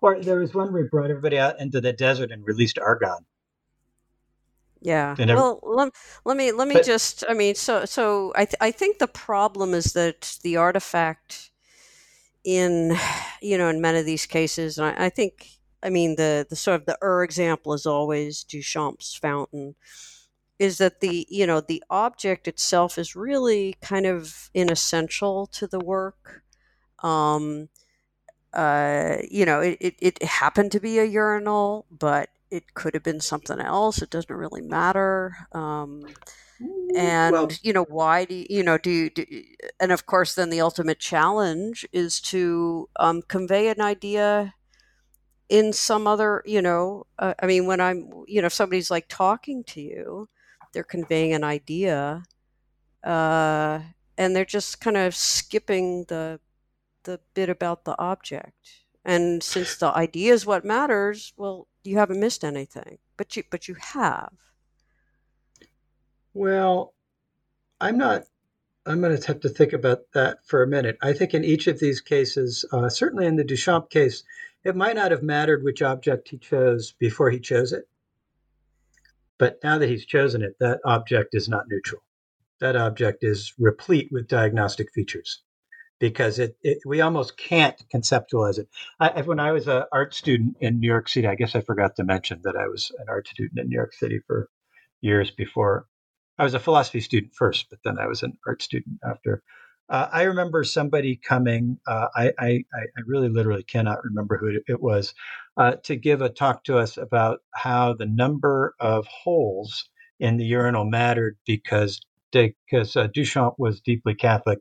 [0.03, 3.24] Or there was one where we brought everybody out into the desert and released argon
[4.83, 5.14] yeah.
[5.18, 5.93] well, let,
[6.24, 7.24] let me let me but, just.
[7.28, 11.51] I mean, so so I th- I think the problem is that the artifact
[12.45, 12.97] in
[13.41, 15.49] you know in many of these cases, and I, I think
[15.83, 19.76] I mean the the sort of the Ur example is always Duchamp's fountain.
[20.59, 25.80] Is that the you know the object itself is really kind of inessential to the
[25.80, 26.43] work.
[27.03, 27.68] Um,
[28.53, 33.03] uh, you know, it, it, it happened to be a urinal, but it could have
[33.03, 34.03] been something else.
[34.03, 35.34] It doesn't really matter.
[35.53, 36.03] Um,
[36.94, 39.24] and well, you know why do you, you know do, you, do
[39.80, 44.55] and of course then the ultimate challenge is to um, convey an idea
[45.48, 49.07] in some other you know uh, i mean when i'm you know if somebody's like
[49.09, 50.28] talking to you
[50.72, 52.22] they're conveying an idea
[53.03, 53.80] uh,
[54.16, 56.38] and they're just kind of skipping the
[57.03, 62.20] the bit about the object and since the idea is what matters well you haven't
[62.20, 64.33] missed anything, but you but you have.
[66.35, 66.95] Well,
[67.80, 68.24] I'm not.
[68.85, 70.99] I'm going to have to think about that for a minute.
[71.03, 74.24] I think in each of these cases, uh, certainly in the Duchamp case,
[74.64, 77.89] it might not have mattered which object he chose before he chose it.
[79.39, 82.03] But now that he's chosen it, that object is not neutral.
[82.61, 85.43] That object is replete with diagnostic features
[86.01, 88.68] because it, it, we almost can't conceptualize it.
[88.99, 91.97] I, when I was an art student in New York City, I guess I forgot
[91.97, 94.49] to mention that I was an art student in New York City for
[95.01, 95.86] years before.
[96.38, 99.43] I was a philosophy student first, but then I was an art student after.
[99.88, 101.78] Uh, I remember somebody coming.
[101.86, 105.14] Uh, I, I, I really literally cannot remember who it was
[105.57, 109.88] uh, to give a talk to us about how the number of holes
[110.18, 112.01] in the urinal mattered because
[112.32, 114.59] because uh, Duchamp was deeply Catholic,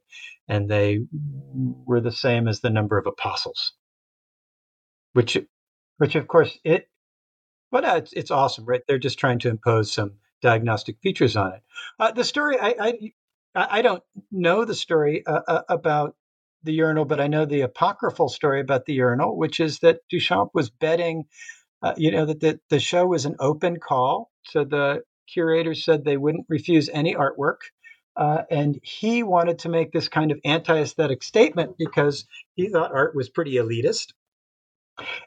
[0.52, 1.00] and they
[1.54, 3.72] were the same as the number of apostles.
[5.14, 5.38] Which,
[5.98, 6.90] which of course it,
[7.72, 8.82] well, uh, it's, it's awesome, right?
[8.86, 11.62] They're just trying to impose some diagnostic features on it.
[11.98, 12.94] Uh, the story, I, I,
[13.56, 16.16] I don't know the story uh, uh, about
[16.64, 20.50] the urinal, but I know the apocryphal story about the urinal, which is that Duchamp
[20.54, 21.26] was betting,
[21.82, 24.32] uh, you know, that the, the show was an open call.
[24.48, 27.60] So the curators said they wouldn't refuse any artwork.
[28.16, 32.94] Uh, and he wanted to make this kind of anti aesthetic statement because he thought
[32.94, 34.14] art was pretty elitist.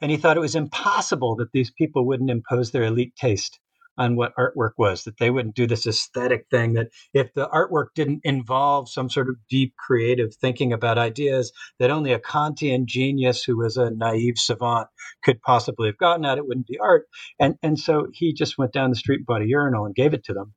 [0.00, 3.58] And he thought it was impossible that these people wouldn't impose their elite taste
[3.96, 7.86] on what artwork was, that they wouldn't do this aesthetic thing, that if the artwork
[7.94, 13.44] didn't involve some sort of deep creative thinking about ideas that only a Kantian genius
[13.44, 14.88] who was a naive savant
[15.22, 17.06] could possibly have gotten at, it wouldn't be art.
[17.38, 20.12] And, and so he just went down the street and bought a urinal and gave
[20.12, 20.54] it to them.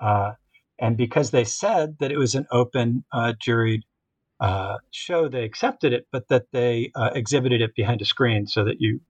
[0.00, 0.32] Uh,
[0.78, 3.82] and because they said that it was an open, uh, juried
[4.40, 8.64] uh, show, they accepted it, but that they uh, exhibited it behind a screen so
[8.64, 9.00] that you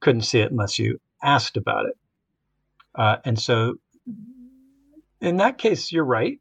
[0.00, 1.96] couldn't see it unless you asked about it.
[2.94, 3.74] Uh, and so,
[5.20, 6.40] in that case, you're right.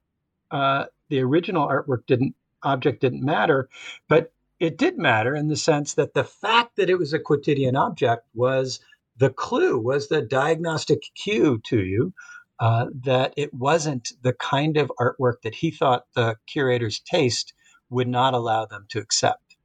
[0.49, 3.67] Uh, the original artwork didn't object didn't matter,
[4.07, 7.75] but it did matter in the sense that the fact that it was a quotidian
[7.75, 8.79] object was
[9.17, 12.13] the clue, was the diagnostic cue to you
[12.59, 17.53] uh, that it wasn't the kind of artwork that he thought the curator's taste
[17.89, 19.55] would not allow them to accept.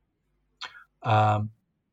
[1.02, 1.50] Um,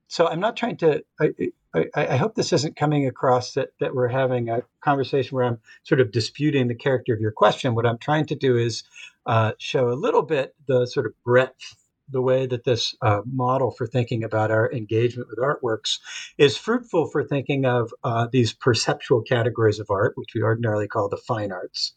[0.07, 1.03] so I'm not trying to.
[1.19, 1.29] I,
[1.73, 5.59] I, I, hope this isn't coming across that that we're having a conversation where I'm
[5.83, 7.75] sort of disputing the character of your question.
[7.75, 8.83] What I'm trying to do is
[9.25, 11.75] uh, show a little bit the sort of breadth
[12.11, 15.99] the way that this uh, model for thinking about our engagement with artworks
[16.37, 21.09] is fruitful for thinking of uh, these perceptual categories of art, which we ordinarily call
[21.09, 21.93] the fine arts,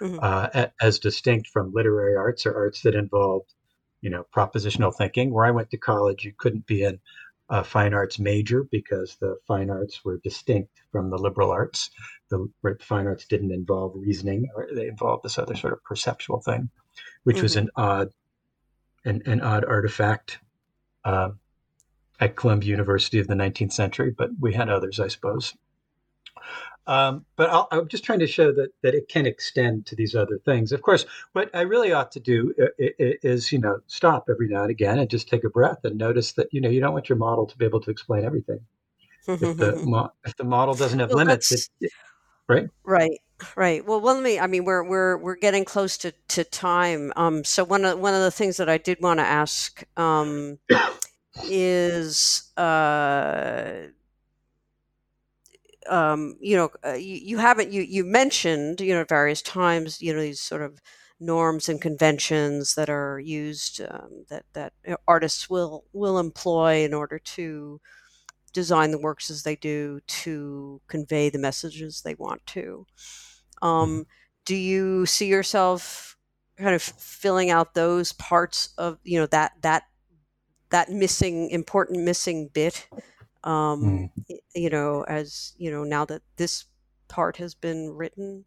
[0.00, 0.18] mm-hmm.
[0.20, 3.52] uh, as distinct from literary arts or arts that involved,
[4.00, 5.32] you know, propositional thinking.
[5.32, 6.98] Where I went to college, you couldn't be in
[7.48, 11.90] a fine arts major because the fine arts were distinct from the liberal arts.
[12.30, 16.40] The, the fine arts didn't involve reasoning; or they involved this other sort of perceptual
[16.40, 16.70] thing,
[17.24, 17.42] which mm-hmm.
[17.42, 18.08] was an odd
[19.04, 20.38] an, an odd artifact
[21.04, 21.30] uh,
[22.20, 25.54] at Columbia University of the 19th century, but we had others, I suppose.
[26.86, 30.16] Um, but i am just trying to show that that it can extend to these
[30.16, 30.72] other things.
[30.72, 34.70] Of course, what I really ought to do is, you know, stop every now and
[34.70, 37.18] again and just take a breath and notice that you know you don't want your
[37.18, 38.58] model to be able to explain everything.
[39.28, 41.92] if the if the model doesn't have well, limits, it,
[42.48, 42.68] right?
[42.84, 43.20] Right.
[43.56, 43.84] Right.
[43.84, 44.38] Well, well, let me.
[44.38, 47.12] I mean, we're we're we're getting close to, to time.
[47.16, 50.58] Um, so one of one of the things that I did want to ask um,
[51.48, 53.88] is, uh,
[55.88, 60.00] um, you know, uh, you, you haven't you you mentioned you know at various times
[60.00, 60.80] you know these sort of
[61.20, 64.72] norms and conventions that are used um, that that
[65.08, 67.80] artists will will employ in order to
[68.52, 72.86] design the works as they do to convey the messages they want to.
[73.60, 74.02] Um, mm-hmm.
[74.44, 76.16] Do you see yourself
[76.58, 79.84] kind of filling out those parts of you know that that
[80.70, 82.88] that missing important missing bit?
[83.44, 84.36] Um, mm.
[84.54, 86.64] You know, as you know, now that this
[87.08, 88.44] part has been written.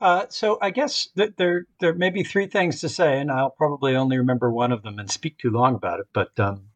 [0.00, 3.50] Uh, so I guess that there there may be three things to say, and I'll
[3.50, 6.06] probably only remember one of them and speak too long about it.
[6.12, 6.68] But um,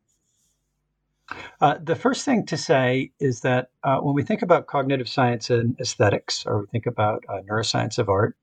[1.61, 5.51] uh, the first thing to say is that uh, when we think about cognitive science
[5.51, 8.37] and aesthetics, or we think about uh, neuroscience of art,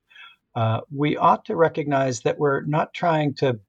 [0.55, 3.59] uh, we ought to recognize that we're not trying to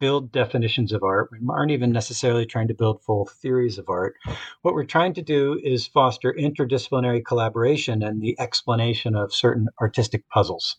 [0.00, 1.28] build definitions of art.
[1.30, 4.14] We aren't even necessarily trying to build full theories of art.
[4.62, 10.26] What we're trying to do is foster interdisciplinary collaboration and the explanation of certain artistic
[10.30, 10.76] puzzles.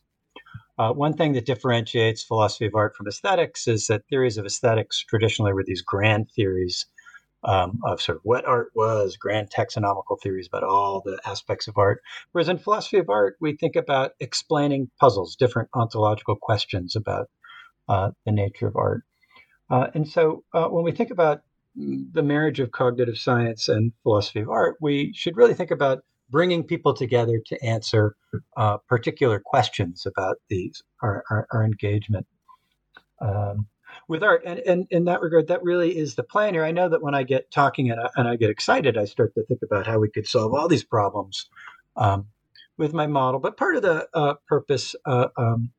[0.80, 5.04] Uh, one thing that differentiates philosophy of art from aesthetics is that theories of aesthetics
[5.04, 6.88] traditionally were these grand theories
[7.44, 11.78] um, of sort of what art was, grand taxonomical theories about all the aspects of
[11.78, 12.02] art.
[12.32, 17.30] Whereas in philosophy of art, we think about explaining puzzles, different ontological questions about
[17.90, 19.04] uh, the nature of art.
[19.70, 21.42] Uh, and so uh, when we think about
[21.76, 26.64] the marriage of cognitive science and philosophy of art, we should really think about bringing
[26.64, 28.16] people together to answer
[28.58, 32.26] uh, particular questions about these our, our, our engagement.
[33.22, 33.68] Um,
[34.08, 34.44] with art.
[34.46, 36.66] And, and in that regard, that really is the plan here.
[36.66, 39.34] I know that when I get talking and I, and I get excited, I start
[39.36, 41.50] to think about how we could solve all these problems
[41.96, 42.28] um,
[42.78, 43.40] with my model.
[43.40, 45.72] But part of the uh, purpose uh, um,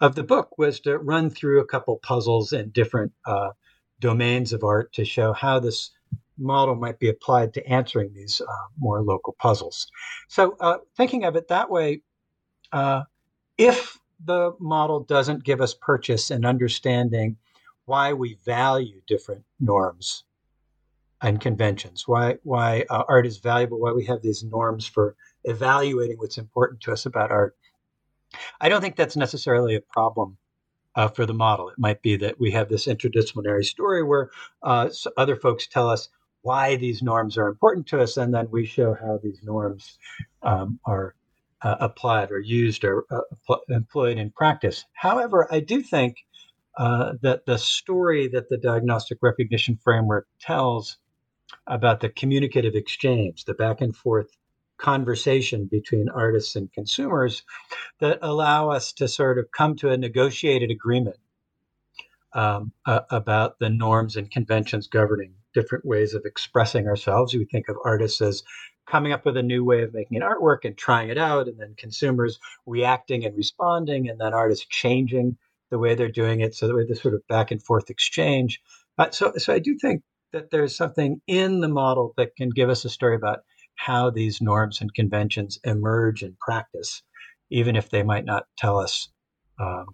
[0.00, 3.50] of the book was to run through a couple puzzles in different uh,
[4.00, 5.90] domains of art to show how this
[6.38, 9.88] model might be applied to answering these uh, more local puzzles.
[10.28, 12.02] So, uh, thinking of it that way,
[12.72, 13.02] uh,
[13.56, 17.36] if the model doesn't give us purchase and understanding
[17.84, 20.24] why we value different norms
[21.22, 26.18] and conventions, why why uh, art is valuable, why we have these norms for evaluating
[26.18, 27.56] what's important to us about art.
[28.60, 30.36] I don't think that's necessarily a problem
[30.94, 31.68] uh, for the model.
[31.70, 34.30] It might be that we have this interdisciplinary story where
[34.62, 36.08] uh, other folks tell us
[36.42, 39.98] why these norms are important to us, and then we show how these norms
[40.42, 41.14] um, are
[41.62, 44.84] uh, applied or used or uh, employed in practice.
[44.92, 46.16] However, I do think
[46.76, 50.98] uh, that the story that the diagnostic recognition framework tells
[51.66, 54.28] about the communicative exchange, the back and forth
[54.78, 57.42] conversation between artists and consumers
[57.98, 61.16] that allow us to sort of come to a negotiated agreement
[62.32, 67.34] um, about the norms and conventions governing different ways of expressing ourselves.
[67.34, 68.42] We think of artists as
[68.90, 71.58] coming up with a new way of making an artwork and trying it out, and
[71.58, 75.36] then consumers reacting and responding, and then artists changing
[75.70, 76.54] the way they're doing it.
[76.54, 78.60] So that way, this sort of back and forth exchange.
[78.98, 82.68] Uh, so, so I do think that there's something in the model that can give
[82.68, 83.40] us a story about
[83.76, 87.02] how these norms and conventions emerge in practice,
[87.50, 89.08] even if they might not tell us
[89.60, 89.86] um,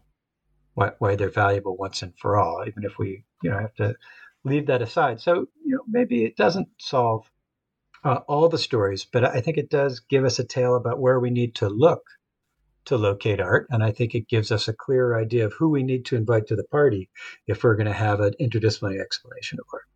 [0.74, 3.94] why, why, they're valuable once and for all, even if we you know have to
[4.44, 5.20] leave that aside.
[5.20, 7.30] So you know maybe it doesn't solve
[8.04, 11.18] uh, all the stories, but I think it does give us a tale about where
[11.18, 12.02] we need to look
[12.84, 13.66] to locate art.
[13.70, 16.46] And I think it gives us a clearer idea of who we need to invite
[16.48, 17.08] to the party
[17.46, 19.86] if we're going to have an interdisciplinary explanation of art.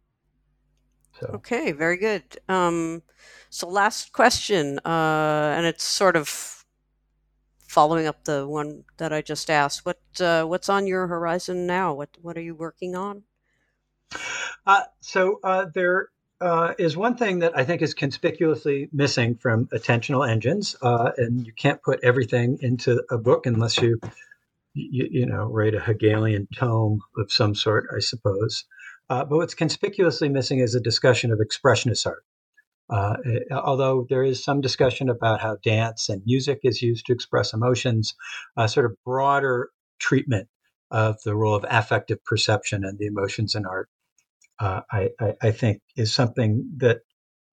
[1.20, 1.26] So.
[1.34, 2.22] Okay, very good.
[2.48, 3.02] Um,
[3.50, 6.64] so, last question, uh, and it's sort of
[7.66, 9.84] following up the one that I just asked.
[9.84, 11.92] What uh, what's on your horizon now?
[11.92, 13.24] What what are you working on?
[14.64, 16.11] Uh, so uh, there
[16.41, 21.47] uh, is one thing that I think is conspicuously missing from attentional engines, uh, and
[21.47, 23.99] you can't put everything into a book unless you,
[24.74, 28.64] you, you know, write a Hegelian tome of some sort, I suppose.
[29.11, 32.24] Uh, but what's conspicuously missing is a discussion of expressionist art.
[32.91, 33.16] Uh,
[33.51, 38.14] although there is some discussion about how dance and music is used to express emotions,
[38.57, 39.68] a sort of broader
[39.99, 40.49] treatment
[40.91, 43.91] of the role of affective perception and the emotions in art
[44.59, 47.00] uh, I, I, I, think is something that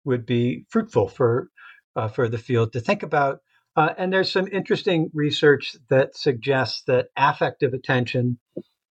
[0.05, 1.49] would be fruitful for
[1.95, 3.39] uh, for the field to think about.
[3.75, 8.39] Uh, and there's some interesting research that suggests that affective attention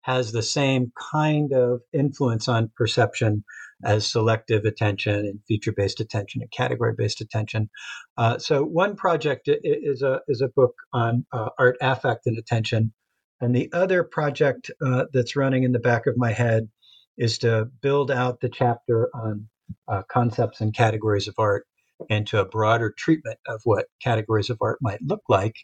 [0.01, 3.43] has the same kind of influence on perception
[3.83, 7.69] as selective attention and feature-based attention and category-based attention.
[8.17, 12.93] Uh, so one project is a is a book on uh, art affect and attention,
[13.41, 16.69] and the other project uh, that's running in the back of my head
[17.17, 19.47] is to build out the chapter on
[19.87, 21.65] uh, concepts and categories of art
[22.09, 25.55] into a broader treatment of what categories of art might look like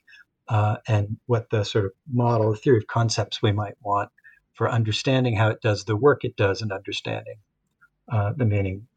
[0.48, 4.10] uh, and what the sort of model theory of concepts we might want
[4.54, 7.36] for understanding how it does the work it does and understanding
[8.12, 8.88] uh, the meaning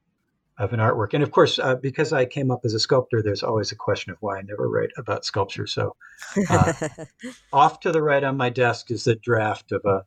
[0.59, 1.15] of an artwork.
[1.15, 4.13] And of course, uh, because I came up as a sculptor, there's always a question
[4.13, 5.67] of why I never write about sculpture.
[5.67, 5.97] So,
[6.49, 6.73] uh,
[7.53, 10.05] off to the right on my desk is the draft of a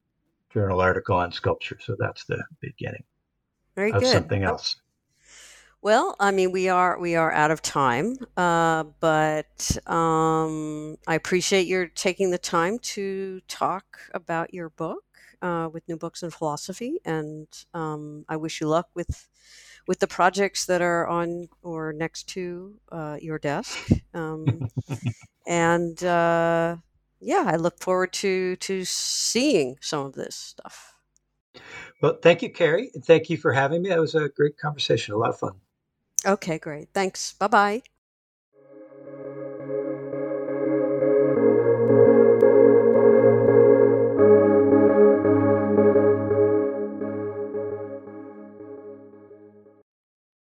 [0.51, 1.77] journal article on sculpture.
[1.81, 3.03] So that's the beginning
[3.75, 4.11] Very of good.
[4.11, 4.77] something else.
[5.81, 11.67] Well, I mean, we are we are out of time, uh, but um, I appreciate
[11.67, 15.03] your taking the time to talk about your book
[15.41, 19.29] uh, with New Books in Philosophy, and um, I wish you luck with
[19.87, 23.77] with the projects that are on or next to uh, your desk.
[24.13, 24.69] Um,
[25.47, 26.77] and uh,
[27.19, 30.93] yeah, I look forward to to seeing some of this stuff.
[32.01, 32.91] Well, thank you, Carrie.
[32.93, 33.89] And thank you for having me.
[33.89, 35.53] That was a great conversation, a lot of fun.
[36.25, 36.89] Okay, great.
[36.93, 37.33] Thanks.
[37.33, 37.83] Bye bye.